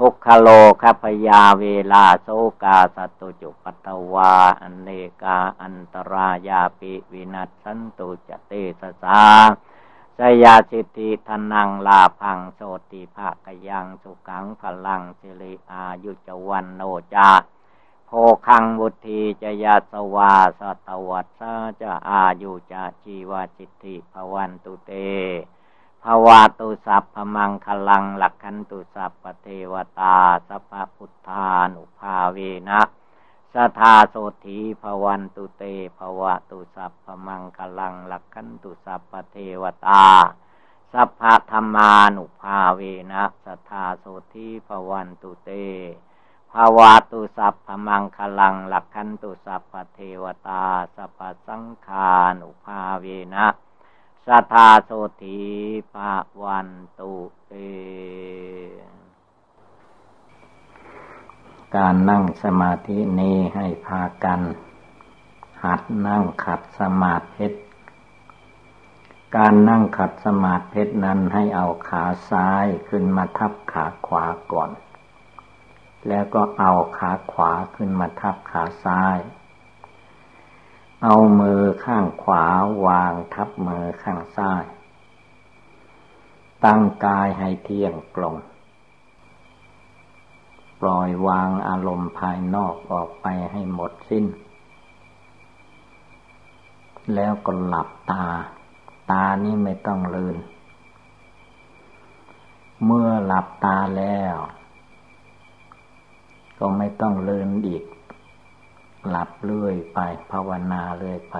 [0.00, 0.48] ทุกขโล
[0.82, 2.28] คพยาเวลาโซ
[2.62, 4.90] กาสตุจุปัตวา อันเน
[5.22, 9.22] กาอันตรายาปิวินัสสันตุจเตสสา
[10.18, 12.60] สยาสิทธิทนังลาพังโส
[12.92, 16.82] ติภาคยังสุขังพลังสิริอายุจวันโน
[17.14, 17.32] จา
[18.06, 18.10] โพ
[18.46, 24.92] คังบุธีจยาสวาสตวัตสาจะอายุจะชีวาจิตติภวันตุเต
[26.10, 30.16] ภวาตุสัพพมังคลังหลักขันตุสัพปเทวตา
[30.48, 32.38] สัพพุทธานุภาเว
[32.68, 32.80] นะ
[33.54, 35.64] สทาโสธีภวันตุเต
[35.98, 40.04] ภวะตุสัพพมังคลังหลักขันตุสัพปเทวตา
[40.92, 42.80] สัพพธรรมานุภาเว
[43.12, 44.04] นะสทาโส
[44.34, 45.50] ธีภวันตุเต
[46.52, 50.64] ภาวะตุสัพพมังคลังหลักขันตุสัพพเทวตา
[50.96, 53.46] สัพพสังฆานุภาเวนะ
[54.30, 54.90] สัทาโส
[55.22, 55.40] ธี
[55.94, 56.68] ภาวัน
[56.98, 57.14] ตุ
[57.46, 57.52] เต
[61.76, 64.40] การนั่งสมาธินี้ให้พากัน
[65.64, 67.46] หัดนั่งขัดสมาธิ
[69.36, 74.70] การนั่งขัดสมาธินั้นให้เอาขาซ้ายขึ้นมาทับขาขวาก่อน
[76.08, 79.18] แล้วก็เอาขาขวาขึ้นมาทับขาซ้าย
[81.02, 82.44] เอามือข้างขวา
[82.86, 84.64] วางทับมือข้างซ้าย
[86.64, 88.36] ตั้งกายให้เที่ยงตรง
[90.80, 94.26] ปล่อยวางอารมณ์ภายนอกออกไปให้หมดสิ้น
[97.14, 98.24] แล้วก็หลับตา
[99.10, 100.36] ตานี้ไม่ต้องลืน
[102.84, 104.36] เมื่อหลับตาแล้ว
[106.58, 107.84] ก็ไม่ต้องลืนอีก
[109.08, 109.98] หลับเรื่อยไป
[110.32, 111.36] ภาวนาเรื่อยไป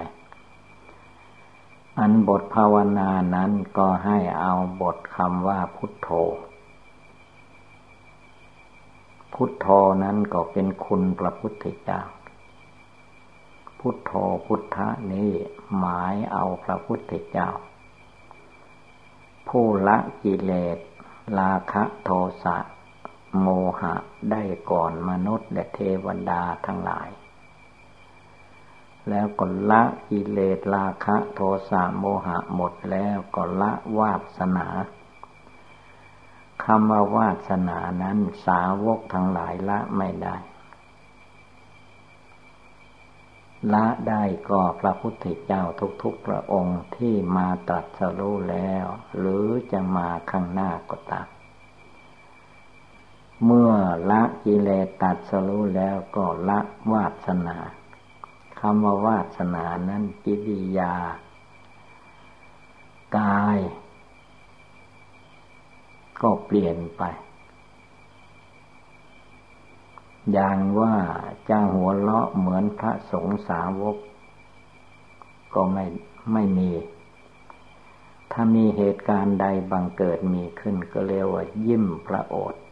[1.98, 6.08] อันบทภาวนานั้นก็ให้เอาบทคำว่าพุทโธ
[9.34, 9.66] พุทโธ
[10.02, 12.00] นั้นก็เป็นคุณพระพุทธเจ้า
[13.80, 14.12] พุทโธ
[14.46, 15.30] พุทธะนี้
[15.76, 17.48] หมายเอาพระพุทธเจ้า
[19.48, 20.78] ผู้ละกิเลส
[21.38, 22.10] ราคะโท
[22.44, 22.56] สะ
[23.40, 23.46] โม
[23.80, 23.94] หะ
[24.30, 27.08] ได้ก่อนมนุษย์และเทวดาทั้งหลาย
[29.10, 31.40] แล้วก็ละกิเลสราคะโท
[31.70, 34.68] สะโมหะหมดแล้วก็ละวาสนา
[36.64, 40.36] คำว่าวาสนานั้นสาวกทั้งหลายละไม่ได้
[43.72, 45.62] ละได้ก็พระพุทธเจ้า
[46.02, 48.86] ทุกๆพระองค์ที่มาตรัสรู้แล้ว
[49.18, 51.28] หรือจะมาข้างหน้าก็ตาม
[53.44, 53.72] เมื่อ
[54.10, 56.60] ละกิเลสตัดสรู้แล้วก็ละ
[56.92, 60.94] วาสนาำว่าวาสนานั้นกิริยา
[63.16, 63.58] กาย
[66.22, 67.02] ก็เปลี่ยนไป
[70.32, 70.94] อย่างว่า
[71.48, 73.96] จ้าหัวเลาะเหมือนพระสงฆ์สาวก
[75.54, 75.84] ก็ไม่
[76.32, 76.70] ไม่มี
[78.32, 82.62] ถ้ามีเหตุการณ์ใดบังเกิดมีขึ้นก็เรียกว่ายิ้มพระโอษฐ์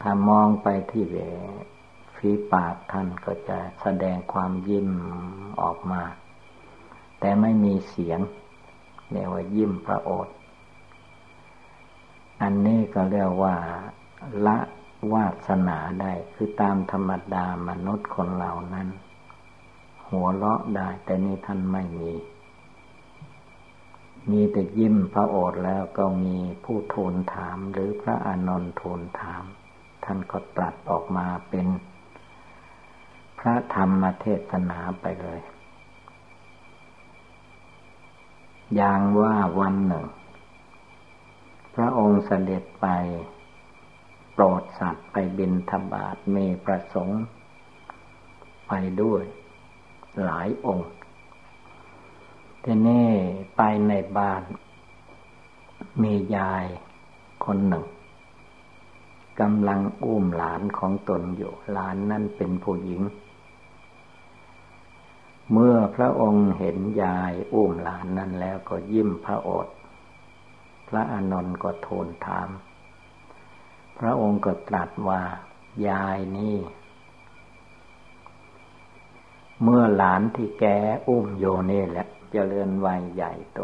[0.00, 1.16] ถ้ามองไปที่เว
[2.18, 4.88] ฝีปากท่านก็จะแสดงความยิ้ม
[5.62, 6.02] ออกมา
[7.20, 8.20] แต่ไม่มีเสียง
[9.10, 10.34] เรียกว่ายิ้มพระโอษฐ์
[12.42, 13.54] อันนี้ก็เรียกว่า
[14.46, 14.58] ละ
[15.12, 18.88] วาสนาได้คือตามธรรมดามนุษย์คนเหล่านั้น
[20.08, 22.12] หัวเราะได้ แต่นี่ท่านไม่มี
[24.30, 29.44] มีแต่ยิ้มพระโอษฐ์แล้วก็มีผู้ทูลถามหรือพระอานนท์ทูลถาม
[30.04, 31.66] ท่านก็ตรัสออกมาเป็น
[33.38, 35.40] พระธรรมเทศนาไปเลย
[38.74, 40.06] อย่างว่าวันหนึ่ง
[41.74, 42.86] พระองค์เสด็จไป
[44.32, 47.22] โปรดสัตว์ไปบินธบาตมีประสงค์
[48.68, 48.72] ไป
[49.02, 49.22] ด้วย
[50.24, 50.90] หลายองค์
[52.64, 53.08] ทีนี้
[53.56, 54.42] ไปในบ้าน
[56.02, 56.64] มียาย
[57.44, 57.84] คนหนึ่ง
[59.40, 63.02] กำลังอุ้มหลานของตนอยู่ หลานนั่นเป็นผู้หญิง
[65.52, 69.76] เมื่อพระองค์เห็นยายอุ้มหลานนั้นแล้วก็ยิ้มพระโอษฐ์
[70.88, 72.48] พระอานนท์ก็ทูลถาม
[73.98, 75.22] พระองค์ก็ตรัสว่า
[75.88, 76.58] ยายนี่
[79.62, 80.64] เมื่อหลานที่แก
[81.08, 83.60] อุ้มโยนี่แหละจะเจริญวัยใหญ่โต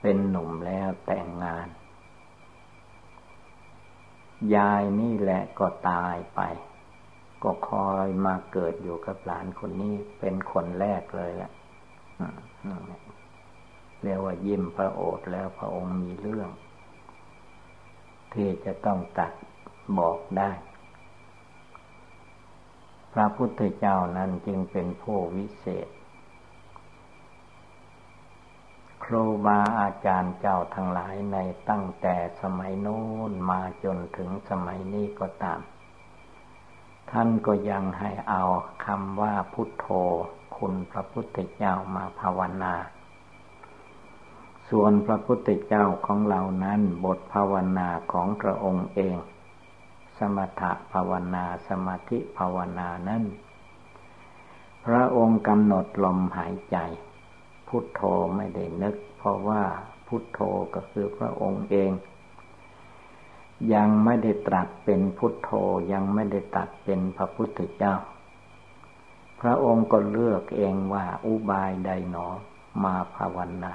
[0.00, 1.68] เป็นหนุ่มแล้วแต่งงาน
[4.54, 6.40] ยายนี่แหละก็ตายไป
[7.44, 11.52] ก็คอยมาเกิดอยู่กับหลานคนนี้เป็นคนแรกเลยแหละ
[14.02, 16.50] เรียกว่ายิ้มพระโอษฐ์แล้วพระองค์มีเรื่อง
[18.34, 19.32] ที่จะต้องตัด
[19.98, 20.50] บอกได้
[23.12, 25.88] พระพุทธเจ้านั้นจึงเป็นผู้วิเศษ
[29.04, 31.36] ครูบาอาจารย์เจ้าทั้งหลายใน
[31.68, 35.60] ตั้งแต่สมัยโน้นมาจนถึงสมัยนี้ก็ตาม
[37.16, 38.42] ท่านก็ยังให้เอา
[38.86, 39.86] คำว่าพุทโธ
[40.56, 42.74] คุณพระพุทธเจ้ามาภาวนา
[44.68, 49.16] ส่วนพระพุทธเจ้าของเรานั้นบทภาวนาของพระองค์เอง
[50.18, 53.22] สมถะภาวนาสมาธิภาวนานั้น
[54.86, 56.76] พระองค์กำหนดลมหายใจ
[57.68, 58.02] พุทโธ
[58.36, 59.62] ไม่ได้นึก เพราะว่า
[60.06, 60.40] พุทโธ
[60.74, 61.90] ก็คือพระองค์เอง
[63.72, 65.50] ยังไม่ได้ตรัสเป็นพุทโธ
[65.92, 67.94] ยังไม่ได้ตัดเป็นพระพุทธเจ้า
[69.40, 72.26] พระองค์ก็เลือกเองว่าอุบายใดหนอ
[72.84, 73.74] มาภาวนา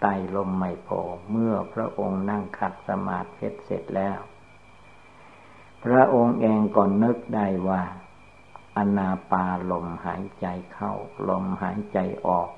[0.00, 1.00] ไต่ลมไม่พอ
[1.30, 4.18] เมื่อพระองค์นั่งขัดสมาธิเสร็จแล้ว
[5.84, 7.82] พระองค์เองก็นึกได้ว่า
[8.76, 10.92] อนาปาลมหายใจเข้า
[11.28, 12.50] ลมหายใจออก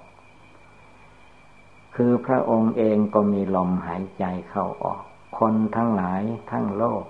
[1.97, 5.03] คือพระองค์เองก็มีลมหายใจเข้าออก
[5.39, 7.05] คนทั้งหลายทั้งโลก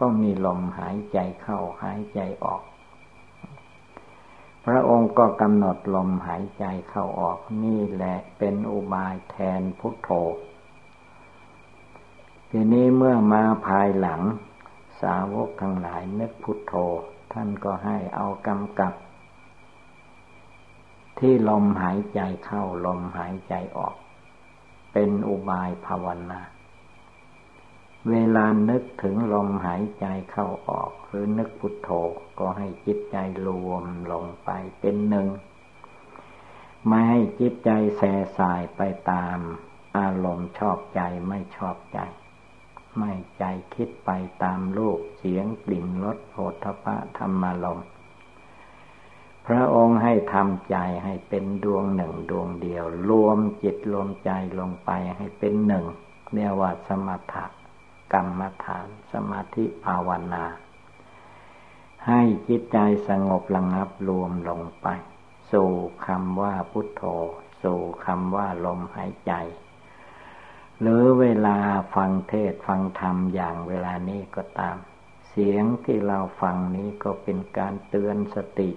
[0.00, 2.62] ก็มีลมหายใจเข้าหายใจออก
[4.66, 10.10] พระองค์ก็กำหนดลมหายใจเข้าออกนี่แหละเป็นอุบายแทนพุทโธ
[12.50, 14.22] ทีนี้เมื่อมาภายหลัง
[15.02, 16.74] สาวกทั้งหลายนึกพุทโธ
[17.32, 18.94] ท่านก็ให้เอากำกับ
[21.18, 23.94] ที่ลมหายใจเข้าลมหายใจออก
[24.92, 26.40] เป็นอุบายภาวนา
[28.08, 31.90] เวลานึกถึงลมหายใจเข้าออก หรือนึกพุทโธ
[32.38, 35.28] ก็ให้จิตใจรวมลงไปเป็นหนึ่ง
[36.86, 38.80] ไม่ให้จิตใจแส่สายไป
[39.10, 39.38] ตาม
[39.96, 42.00] อารมณ์ชอบใจไม่ชอบใจ
[42.98, 43.44] ไม่ใจ
[43.74, 44.10] คิดไป
[44.42, 47.80] ตามรูปเสียงกลิ่นรสโผฏฐะธรรมารม
[49.46, 55.84] พระองค์ให้ทำใจให้เป็นดวงหนึ่งดวงเดียว รวมจิตรวมใจลงไปให้เป็นหนึ่ง
[56.34, 57.44] เรียกว่าสมถะ
[58.12, 60.44] กรรมฐานสมาธิภาวนา
[62.06, 64.86] ให้จิตใจสงบระงับรวมลงไป
[65.52, 65.70] สู่
[66.06, 67.02] คำว่าพุทโธ
[67.62, 69.32] สู่คำว่าลมหายใจ
[70.80, 71.58] หรือเวลา
[71.94, 74.76] ฟังเทศฟังธรรมอย่างเวลานี้ก็ตาม
[75.28, 78.70] เสียงที่เราฟังนี้ก็เป็นการเตือนสติ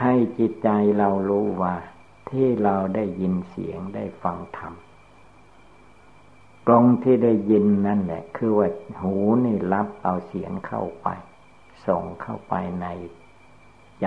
[0.00, 0.68] ให้จิตใจ
[0.98, 1.74] เรารู้ว่า
[2.30, 4.74] ที่เราได้ยินเสียงได้ฟังธรรม
[6.66, 8.68] ตรงที่ได้ยินนั่นแหละ คือว่า
[9.00, 11.08] หูนี่รับเอาเสียงเข้าไป
[11.86, 12.86] ส่งเข้าไปใน
[14.00, 14.06] ใจ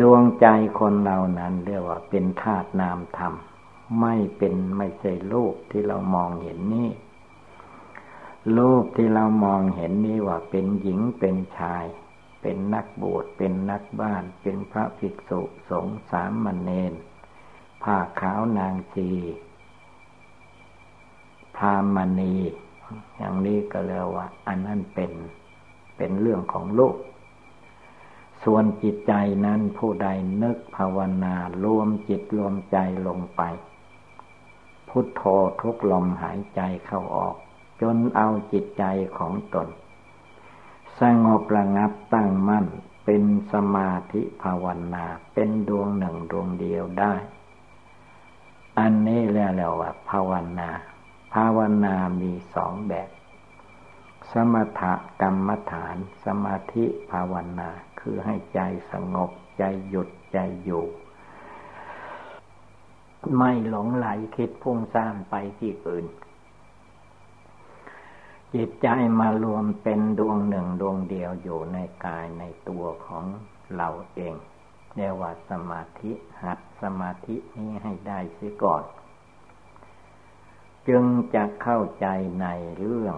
[0.00, 0.46] ดวงใจ
[0.78, 3.34] คนเรานั้นเรียกว่าเป็นธาตุนามธรรม
[4.00, 6.90] ไม่เป็นไม่ใช่รูปที่เรามองเห็นนี่
[8.56, 11.84] รูปที่เรามองเห็นนี่ว่าเป็นหญิงเป็นชาย
[12.40, 15.40] เป็นนักบวชเป็นนักบ้าน เป็นพระภิกษุ
[15.70, 16.92] สงฆ์สามเณร
[17.82, 19.10] ผ้าขาวนางชี
[21.56, 22.34] พามณี
[23.16, 25.12] อย่างนี้ก็เรียกว่า อันนั้นเป็น
[25.96, 26.96] เป็นเรื่องของโลก
[28.44, 29.12] ส่วนจิตใจ
[29.46, 30.08] นั้นผู้ใด
[30.42, 31.34] นึกภาวนา
[31.64, 33.42] รวมจิตรวมใจลงไป
[34.88, 35.22] พุทโธ
[35.60, 37.34] ทุกลมหายใจเข้าออก
[37.80, 38.84] จนเอาจิตใจ
[39.18, 39.68] ของตน
[41.00, 42.66] สงบระงับตั้งมั่น
[43.04, 47.14] เป็นสมาธิภาวนาเป็นดวงหนึ่งดวงเดียวได้
[48.78, 50.70] อันนี้เรียกว่าภาวนา
[51.34, 53.10] ภาวนามีสองแบบ
[54.32, 54.82] สมถ
[55.22, 57.70] กรรมฐาน สมาธิภาวนา
[58.00, 58.60] คือให้ใจ
[58.92, 60.84] สงบ ใจหยุด ใจอยู่
[63.36, 64.06] ไม่หลงไหล
[64.36, 66.06] คิดพุ่งสร้างไปที่อื่น
[68.54, 68.88] จิตใจ
[69.20, 73.24] มารวมเป็นดวงหนึ่งดวงเดียวอยู่ในกายในตัวของ
[73.76, 74.34] เราเอง
[74.96, 76.12] เรียกว่าสมาธิ
[76.42, 78.84] หัดสมาธินี้ให้ได้เสียก่อน
[80.88, 81.04] จึง
[81.34, 82.06] จะเข้าใจ
[82.40, 82.46] ใน
[82.78, 83.16] เรื่อง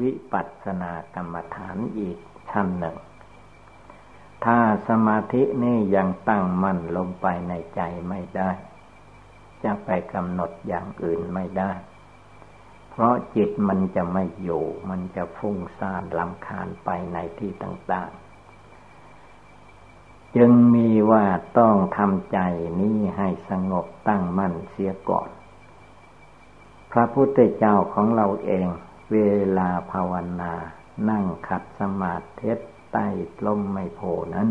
[0.00, 2.18] วิปัสสนากรรมฐานอีก
[2.50, 2.96] ชั้นหนึ่ง
[4.44, 8.50] ถ้าสมาธินี่ยังตั้งมั่นลงไปในใจไม่ได้
[9.64, 11.72] จะไปกำหนดอย่างอื่นไม่ได้
[12.90, 18.10] เพราะจิตมันจะไม่อยู่ มันจะฟุ้งซ่านลำคาญไปในที่ต่าง
[19.38, 21.24] ๆ จึงมีว่า
[21.58, 22.38] ต้องทำใจ
[22.80, 25.28] นี้ให้สงบตั้งมั่นเสียก่อน
[26.96, 28.66] พระพุทธเจ้าของเราเอง
[29.12, 29.18] เว
[29.58, 30.52] ลาภาวนา
[31.10, 32.52] นั่งขัดสมาธิ
[32.92, 33.06] ใต้
[33.46, 34.00] ลมไม่โพ
[34.34, 34.48] นั้น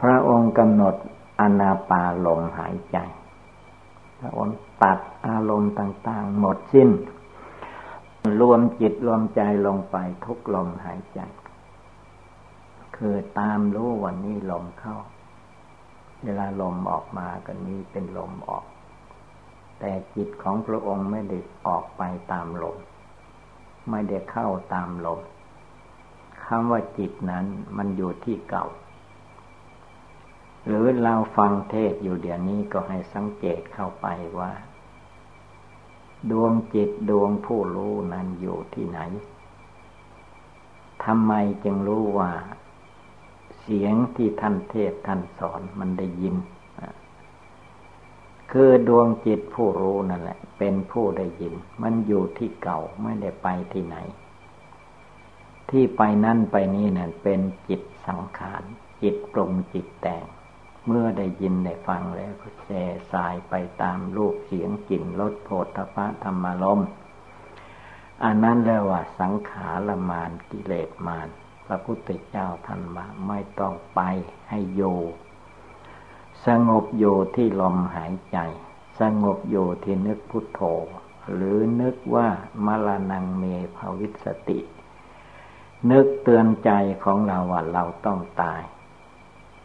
[0.00, 0.94] พระองค์กำหนด
[1.40, 2.98] อนาปาลมหายใจ
[4.20, 6.90] พระองค์ตัดอารมณ์ต่าง ๆ หมดสิ้น
[8.40, 11.20] รวมจิตรวมใจลงไปทุกลมหายใจ
[12.96, 14.96] คือตามรู้วันนี้ลมเข้า
[16.24, 18.64] เวลาลมออกมาก็นี้เป็นลมออก
[19.80, 22.02] แต่จิตของพระองค์ไม่ได้ออกไป
[22.32, 22.76] ตามลม
[23.90, 25.20] ไม่ได้เข้าตามลม
[26.44, 28.66] คำว่าจิตนั้นมันอยู่ที่เก่า
[30.66, 34.06] หรือเราฟังเทศอยู่เดี๋ยวนี้ก็ให้สังเกตเข้าไป
[34.38, 34.52] ว่า
[36.30, 39.00] ดวงจิตดวงผู้รู้นั้นอยู่ที่ไหน
[41.04, 41.32] ทำไม
[41.64, 42.30] จึงรู้ว่า
[43.60, 46.36] เสียงที่ท่านเทศท่านสอนมันได้ยิน
[48.52, 53.96] คือดวงจิตผู้รู้นั่นแหละ เป็นผู้ได้ยิน มันอยู่ที่เก่าไม่ได้ไปที่ไหน
[55.70, 58.62] ที่ไปนั่นไปนี่นั่นเป็นจิตสังขาร
[59.02, 60.24] จิตปรุงจิตแต่ง
[60.86, 62.82] เมื่อได้ยินได้ฟังแล้วก็แช่
[63.12, 66.80] สายไปตามรูปเสียงกลิ่นรสโผฏฐพะธรรมลม
[68.24, 71.28] อันนั้นแล้วว่าสังขารมานกิเลสมาน
[71.66, 74.00] พระพุทธเจ้าท่านว่าไม่ต้องไป
[74.48, 74.82] ให้โย
[76.46, 77.04] สงบโย
[77.36, 78.38] ที่ลมหายใจ
[79.00, 80.60] สงบโยที่นึกพุทโธ
[81.32, 82.28] หรือนึกว่า
[82.66, 83.44] มรณงเม
[83.76, 84.60] ภวิสติ
[85.90, 86.70] นึกเตือนใจ
[87.04, 88.62] ของเราว่าเราต้องตาย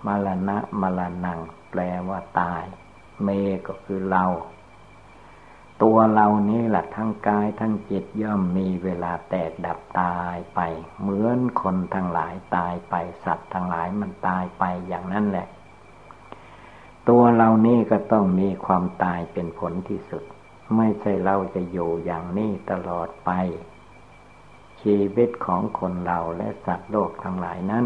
[0.06, 2.64] มรณะมรณงแปลว่าตาย
[3.24, 3.30] เม
[3.68, 4.26] ก็คือเรา
[5.82, 10.60] ตัวเรานี้แหละทั้งกายทั้งจิตย่อมมีเวลาแตกดับตายไป
[11.00, 12.96] เหมือนคนทั้งหลายตายไป
[13.26, 15.48] สัตว์ทั้งหลายมันตายไปอย่างนั้นแหละ
[17.10, 20.24] ตัวเรานี้ก็ต้องมีความตายเป็นผลที่สุด
[20.76, 23.32] ไม่ใช่เราจะอยู่อย่างนี้ตลอดไป
[24.82, 27.86] ชีวิตของคนเราและสัตว์โลกทั้งหลายนั้น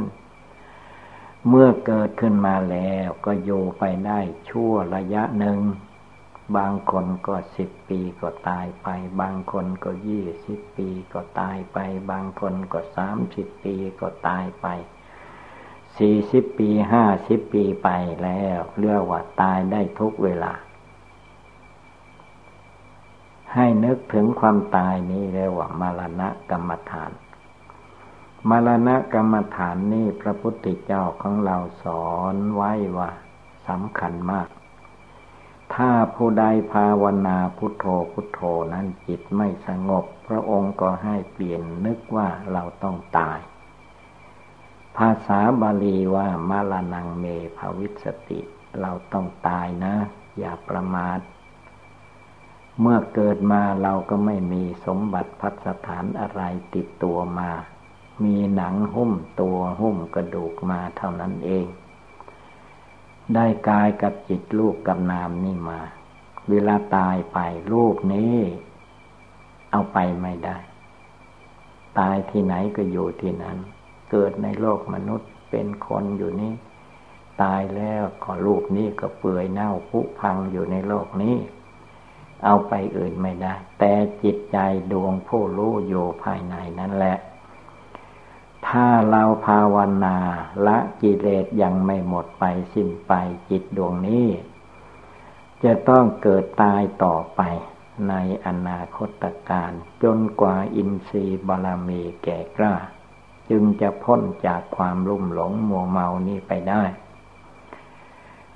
[1.47, 5.59] เมื่อเกิดขึ้นมาแล้วก็อยู่ไปได้ชั่วระยะหนึ่ง
[6.57, 8.87] บางคนก็สิบปีก็ตายไป
[9.21, 11.77] บางคนก็ยี่สิบปีก็ตายไป
[12.11, 14.67] บางคนก็สามสิบปีก็ตายไป
[15.97, 17.89] สี่สิบปีห้าสิบปีไป
[18.23, 20.53] แล้วเรียกว่าตายได้ทุกเวลา
[23.53, 27.11] ให้นึกถึงความตายนี้เรียกว่ามรณะกรรมฐาน
[28.49, 33.11] มรณะกรรมฐานนี่พระพุทธเจ้าของเราสอนไว้ว่า
[33.67, 34.47] สำคัญมาก
[35.75, 38.41] ถ้าผู้ใดภาวนาพุทโธพุทโธ
[38.73, 43.39] นั้นจิตไม่สงบ พระองค์ก็ให้เปลี่ยนนึกว่าเราต้องตาย
[44.97, 47.25] ภาษาบาลีว่ามาลานังเม
[47.57, 48.39] ภวิสติ
[48.79, 49.95] เราต้องตายนะ
[50.39, 51.19] อย่าประมาท
[52.81, 56.41] เมื่อเกิดมาเราก็ไม่มีสมบัติพัสถานอะไร
[56.73, 57.51] ติดตัวมา
[58.23, 61.65] มีหนังหุ้มตัวหุ้มกระดูกมาเท่านั้นเอง
[63.33, 65.79] ได้กายกับจิตรูปกับนามนี่มา
[66.49, 67.39] เวลาตายไป
[67.71, 68.35] รูปนี้
[69.71, 70.57] เอาไปไม่ได้
[71.99, 73.57] ตายที่ไหนก็อยู่ที่นั้น
[74.11, 76.53] เกิดในโลกมนุษย์เป็นคนอยู่นี่
[77.41, 81.35] ตายแล้วก็รูปนี้ก็เปื่อยเน่าผุพังอยู่ในโลกนี้
[82.45, 83.93] เอาไปอื่นไม่ได้ แต่
[84.23, 84.57] จิตใจ
[84.91, 87.17] ดวงผู้รู้อยู่ภายในนั่นแหละ
[88.67, 90.17] ถ้าเราภาวนา
[90.67, 92.43] ละกิเลสยังไม่หมดไป
[92.73, 93.13] สิ้นไป
[93.49, 94.27] จิตดวงนี้
[95.63, 97.41] จะต้องเกิดตายต่อไป
[98.09, 98.13] ใน
[98.47, 99.71] อนาคตการ
[100.03, 102.75] จนกว่าอินทรีย์บารมีแก่กล้า
[103.49, 106.83] จึงจะพ้นจากความลุ่มหลงมัวเมานี้ไปได้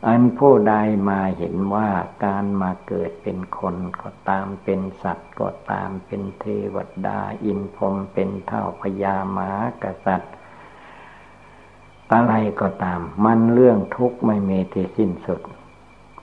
[0.07, 0.73] อันผู้ใด
[1.09, 1.89] มาเห็นว่า
[2.25, 6.77] การมาเกิดเป็นคนก็ตามเป็นสัตว์ก็ตามเป็นเทว
[7.07, 9.49] ดาอินพรมเป็นเท่าพญาม้า
[9.83, 10.33] กษัตริย์
[12.13, 15.41] อะไรก็ตาม มันเรื่องทุกข์ไม่มีที่สิ้นสุด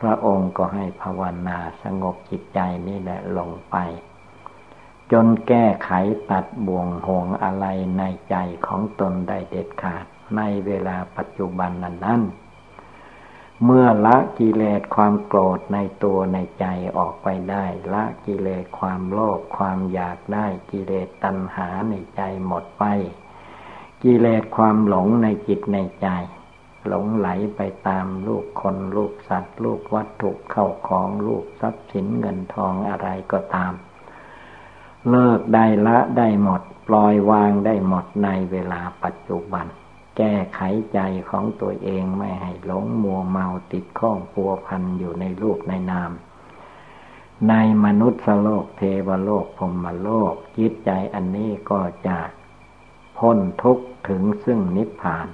[0.00, 2.58] พระองค์ก็ให้ภาวนาสงบจิตใจ
[2.88, 3.76] นี่แหละลงไป
[5.12, 5.90] จนแก้ไข
[6.30, 7.66] ตัดบ่วงห่วงอะไร
[7.98, 8.36] ในใจ
[8.66, 10.04] ของตนได้เด็ดขาด
[10.36, 12.22] ในเวลาปัจจุบันนั้นนั้น
[13.64, 16.66] เมื่อละกิเลสความโกรธในตัวในใจ
[16.98, 22.84] ออกไปได้ ละกิเลสความโลภความอยากได้กิเลสตัณหาในใจหมดไป
[24.02, 26.08] กิเลสความหลงในจิตในใจ
[26.86, 33.72] หลงไหลไปตามลูกคนลูกสัตว์ลูกวัตถุเข้าของลูกทรัพย์สินเงินทองอะไรก็ตาม
[35.10, 39.66] เลิกได้ละได้หมด ปล่อยวางได้หมดในเวลาปัจจุบัน
[40.16, 40.60] แก้ไข
[40.94, 46.10] ใจของตัวเองไม่ให้หลงมัวเมาติดข้องพัวพันอยู่ในรูปในนาม
[47.48, 52.18] ในมนุษย์โลกเทวโลกพรมโลกจิตใจอันนี้ก็จะ
[53.18, 55.28] พ้นทุกข์ถึงซึ่งนิพพาน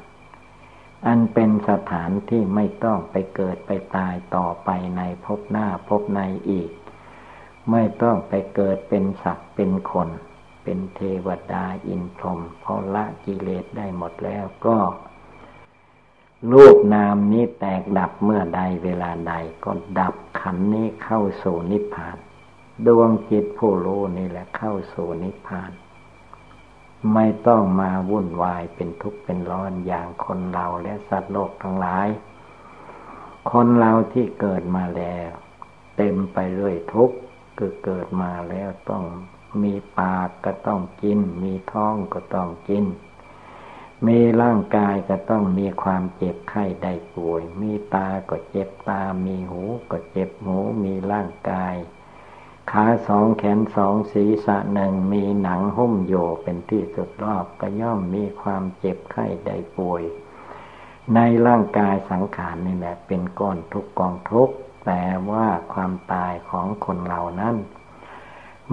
[1.06, 6.70] อันเป็นสถานที่ไม่ต้องไปเกิดไปตายต่อไปในภพหน้าภพในอีก
[7.70, 10.08] ไม่ต้องไปเกิดเป็นสัตว์เป็นคน
[10.64, 14.78] เป็นเทวดาอินพรหมพอละกิเลสได้หมดแล้วก็
[16.52, 19.34] รูปนามนี้แตกดับเมื่อใดเวลาใด
[19.64, 22.16] ก็ดับขันนี้เข้าสู่นิพพาน
[22.86, 25.72] ดวงจิตผู้รู้นี่แหละเข้าสู่นิพพาน
[27.14, 32.08] ไม่ต้องมาวุ่นวายเป็นทุกข์เป็นร้อนอย่างคนเราและสัตว์โลกทั้งหลาย
[33.52, 35.30] คนเราที่เกิดมาแล้ว
[35.96, 37.16] เต็มไปด้วยทุกข์
[37.58, 39.04] คือเกิดมาแล้วต้อง
[39.62, 42.84] มีปากก็ต้องกิน มีท้องก็ต้องกิน
[44.06, 51.74] มีร่างกายก็ต้องมีความเจ็บไข้ได้ป่วย มีตาก็เจ็บตา มีหูก็เจ็บหู มีร่างกาย
[52.70, 60.02] ขาสองแขนสองศีรษะหนึ่งมีหนังหุ้มโยเป็นที่สุดรอบก็ย่อมมีความเจ็บไข้ได้ป่วย
[61.14, 64.50] ในร่างกายสังขารนี่แหละเป็นก้อนทุกกองทุก
[64.86, 67.56] แต่ว่าความตายของคนเหล่านั้น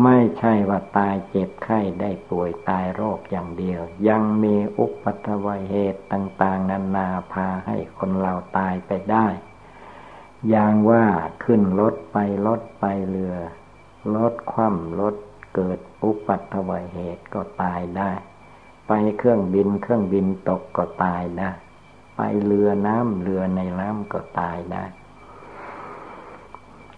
[0.03, 9.27] ไม่ใช่ว่าตายเจ็บไข้ได้ป่วยตายโรคอย่างเดียว ยังมีอุปัตวัยเหตุต่าง ๆ นานาพาให้คนเราตายไปได้
[10.49, 11.05] อย่างว่า
[11.43, 13.35] ขึ้นรถไปรถไปเรือ
[14.15, 15.15] รถคว่ำรถ
[15.55, 18.11] เกิดอุปัตวัยเหตุก็ตายได้
[18.87, 21.51] ไปเครื่องบินเครื่องบินตกก็ตายได้
[22.15, 24.83] ไปเรือน้ำเรือในน้ำก็ตายได้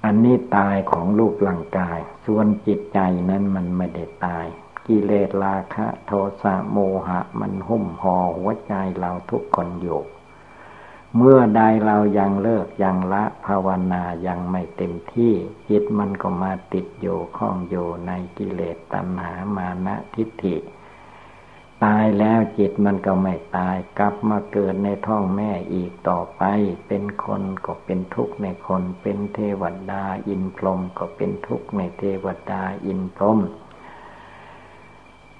[0.06, 3.00] อันนี้ตายของรูปร่างกาย ส่วนจิตใจ
[3.30, 4.46] นั้นมันไม่ได้ตาย
[4.88, 6.78] กิเลสราคะ โทสะโม
[7.08, 10.02] หะ มันหุ้มห่อหัวใจเราทุกคนอยู่
[11.18, 15.34] เมื่อใดเรายังเลิกยังละภาวนายังไม่เต็มที่
[15.70, 20.56] จิตมันก็มาติดอยู่ข้องอยู่ในกิเลสตัณหามานะทิฏฐิ
[21.84, 26.44] ตายแล้วจิตมันก็ไม่ตาย กลับมาเกิดในท้องแม่อีกต่อไป
[26.88, 33.40] เป็นคนก็เป็นทุกข์ในคน เป็นเทวดาอินพรหมก็เป็นทุกข์ในเทวดาอินพรหม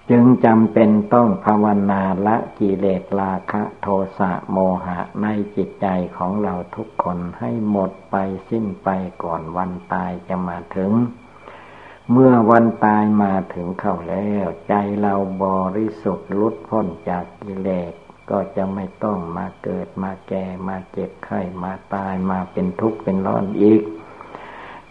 [0.10, 3.88] จึงจำเป็นต้องภาวนาละกิเลสราคะโท
[4.18, 5.88] สะโมหะในจิตใจ
[6.18, 8.16] ของเราทุกคนให้หมดไป
[8.50, 8.90] สิ้นไป
[9.24, 10.92] ก่อนวันตายจะมาถึง
[12.12, 15.46] เมื่อวันตายมาถึงเข้าแล้ว ใจเราบ
[15.78, 17.94] ริสุทธิ์ลุดพ้นจากกิเลส
[18.30, 23.82] ก็จะไม่ต้องมาเกิดมาแก่มาเจ็บไข้มาตายมาเป็นทุกข์เป็นร้อนอีก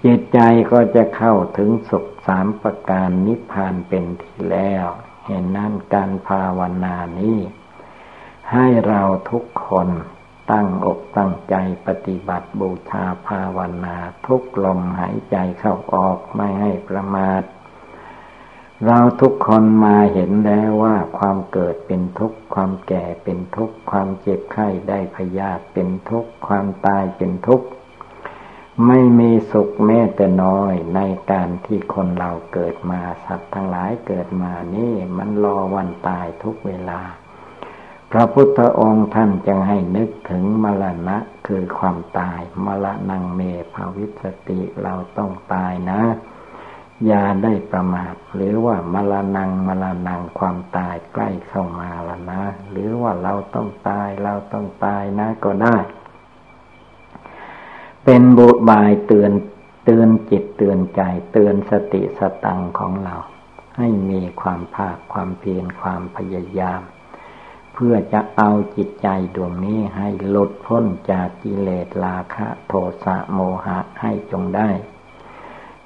[0.04, 0.38] จิตใจ
[0.72, 4.86] ก็จะเข้าถึงสุขสามประการนิพพานเป็นที่แล้ว
[5.26, 7.38] เห็นนั้นการภาวนานี้
[8.52, 9.88] ให้เราทุกคน
[10.50, 11.54] ตั้งอกตั้งใจ
[11.86, 17.42] ปฏิบัติบูชาภาวนาทุกลมหายใจเข้าออกไม่ให้ประมาท
[18.86, 27.66] เราทุกคนมาเห็นแล้วว่าความเกิดเป็นทุกข์ ความแก่เป็นทุกข์ ความเจ็บไข้ได้พยาธิเป็นทุกข์ ความตายเป็นทุกข์
[28.86, 37.00] ไม่มีสุขแม้แต่น้อยในการที่คนเราเกิดมาสัตว์ทั้งหลายเกิดมานี่มันรอวันตายทุกเวลา
[38.14, 43.40] พระพุทธองค์ท่านจึงให้นึกถึงมรณะคือความตาย มรณงเม
[43.74, 46.02] ภาวิสติเราต้องตายนะ
[47.06, 55.76] อย่าได้ประมาทหรือว่ามรณงมรณงความตายใกล้เข้ามาแล้วนะ หรือว่าเราต้องตายเราต้องตายนะก็ได้
[58.04, 59.32] เป็นบุบายเตือน
[59.84, 61.00] เตือนจิตเตือนใจ
[61.32, 63.14] เตือนสติสตังของเรา
[63.76, 66.82] ให้มีความภาคความเพียรความพยายาม
[67.86, 72.72] พื่อจะเอาจิตใจดวงนี้ให้หลุดพ้นจากกิเลสราคะโท
[73.04, 74.70] สะโมหะให้จงได้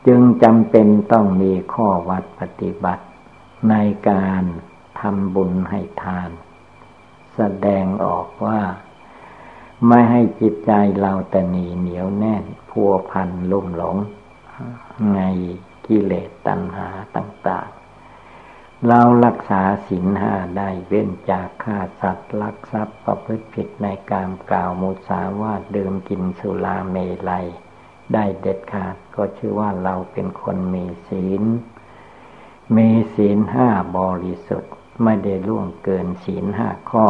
[0.07, 3.05] จึงจำเป็นต้องมีข้อวัดปฏิบัติ
[3.71, 3.75] ใน
[4.11, 4.43] การ
[5.01, 6.31] ทำบุญให้ทาน
[7.35, 8.61] แสดงออกว่า
[9.87, 13.97] ไม่ให้จิตใจเราแต่หนีเหนียวแน่นพัวพันลุ่มหลง
[15.15, 15.21] ใน
[15.87, 17.69] กิเลสตัณหาต่าง
[18.89, 26.97] เรารักษาศีลห้าได้เว้นจากฆ่าสัตว์ลักทรัพย์ประพฤติผิดในการกล่าวมุสาวาทดื่มกินสุราเม
[27.31, 27.47] ลัย
[28.13, 31.43] ได้เด็ดขาดก็ชื่อว่าเราเป็นคนมีศีล
[32.77, 33.69] มีศีลห้า
[33.99, 37.07] บริสุทธิ์ไม่ได้ล่วงเกินศีลห้าข้อ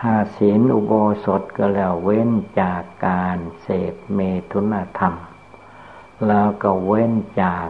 [0.00, 0.92] ถ้าศีลอุโบ
[1.24, 2.30] สถก็แล้วเว้น
[2.60, 5.14] จากการเสพเมตุนธรรม
[6.26, 7.68] แล้วก็เว้นจาก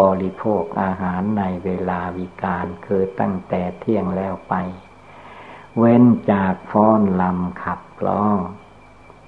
[0.00, 4.54] บริโภคอาหารในเวลาวิการคือตั้งแต่เที่ยงแล้วไป
[5.78, 8.36] เว้นจากฟ้อนลำขับร้อง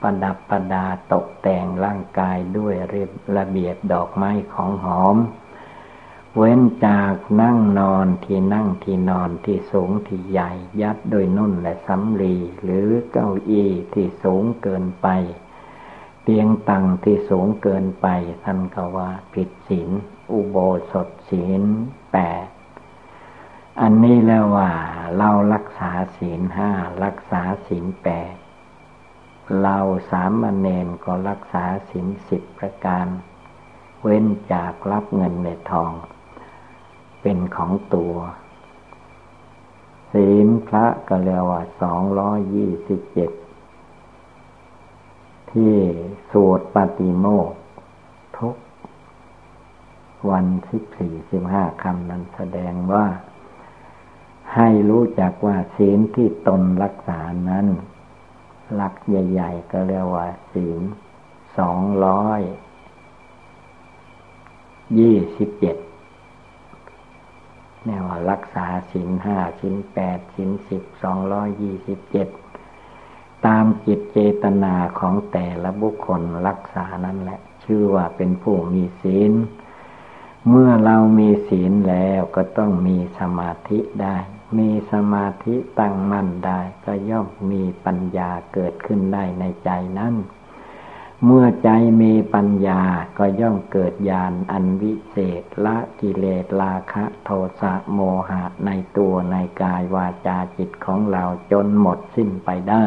[0.00, 5.16] ประดับประดาตกแต่งร่างกายด้วยเระเบียบดอกไม้ของหอม
[6.36, 10.50] เว้นจากนั่งนอนที่นั่งที่นอนที่สูงที่ใหญ่
[10.80, 15.08] ยัดโดยนุ่นและสำลี หรือเก้าอี้ที่สูงเกินไป
[16.22, 18.06] เตียงตังที่สูงเกินไป
[18.44, 19.90] ท่านก็ว่าผิดศีล
[20.32, 20.56] อุโบ
[20.92, 21.62] สถศีล
[22.12, 22.46] แปด
[23.80, 24.70] อันนี้แล้วว่า
[25.18, 26.70] เรารักษาศีลห้า
[27.04, 28.34] รักษาศีลแปด
[29.62, 29.78] เรา
[30.10, 33.06] สามเณรก็รักษาศีลสิบประการ
[34.02, 35.92] เว้นจากรับเงินในทอง
[37.20, 38.14] เป็นของตัว
[40.12, 43.30] ศีลพระก็เรียกว่าสองร้อยยี่สิบเจ็ด
[45.52, 45.74] ที่
[46.30, 47.52] สวดปฏิโมก
[50.30, 53.06] วันสิบสี่สิบห้าคำนั้นแสดงว่า
[54.54, 57.66] ให้รู้จักว่าศีลที่ตนรักษานั้น
[58.74, 60.80] หลักใหญ่ ๆ ก็เรียกว่าศีล
[61.58, 62.40] สองร้อย
[64.98, 65.76] ยี่สิบเจ็ด
[67.84, 72.28] เนี่ยว่ารักษาศีลห้าศีลแปดศีลสิบสองร้อยยี่สิบเจ็ด
[73.46, 79.32] ตามจิตเจตนาของแต่ละบุคคลรักษานั้นแหละ ชื่อว่าเป็นผู้มีศีล
[80.48, 84.16] เมื่อเรามีศีลแล้วก็ต้องมีสมาธิได้
[84.58, 90.14] มีสมาธิตั้งมั่นได้ ก็ย่อมมีปัญญาเกิดขึ้นได้ในใจนั้น
[91.24, 91.68] เมื่อใจ
[92.02, 92.82] มีปัญญา
[93.18, 97.30] ก็ย่อมเกิดญาณอันวิเศษละกิเลสราคะโท
[97.60, 102.84] สะโมหะในตัวในกายวาจาจิตของเราจนหมดสิ้นไปได้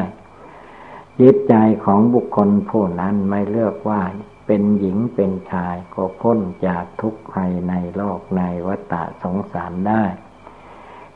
[1.19, 1.53] จิตใจ
[1.85, 4.01] ของบุคคลผู้นั้นไม่เลือกว่า
[4.45, 10.03] เป็นหญิงเป็นชายก็พ้นจากทุกข์ภัยในโลกในวัฏสงสารได้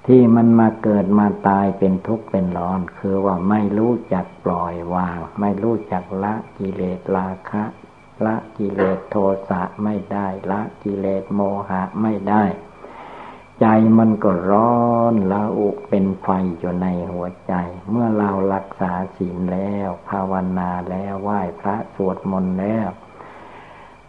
[0.08, 7.64] ที่มันมาเกิดมาตายเป็นทุกข์เป็นร้อน คือว่าไม่รู้จักปล่อยวาง ไม่รู้จักละกิเลสราคะ
[8.26, 9.16] ละกิเลสโท
[9.50, 12.44] สะไม่ได้ ละกิเลสโมหะไม่ได้
[13.60, 13.66] ใจ
[13.98, 16.28] มันก็ร้อนละอุเป็นไฟ
[16.60, 17.54] อยู่ในหัวใจ
[17.90, 22.88] เมื่อเรารักษาศีลแล้ว ภาวนาแล้วไหว้พระสวดมนต์แล้ว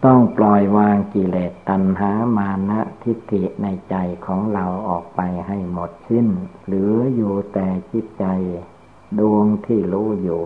[0.04, 3.94] ต้องปล่อยวางกิเลสตัณหามานะทิฏฐิในใจ
[4.26, 6.28] ของเราออกไปให้หมดสิ้น
[6.64, 8.24] เหลืออยู่แต่จิตใจ
[9.18, 10.42] ดวงที่รู้อยู่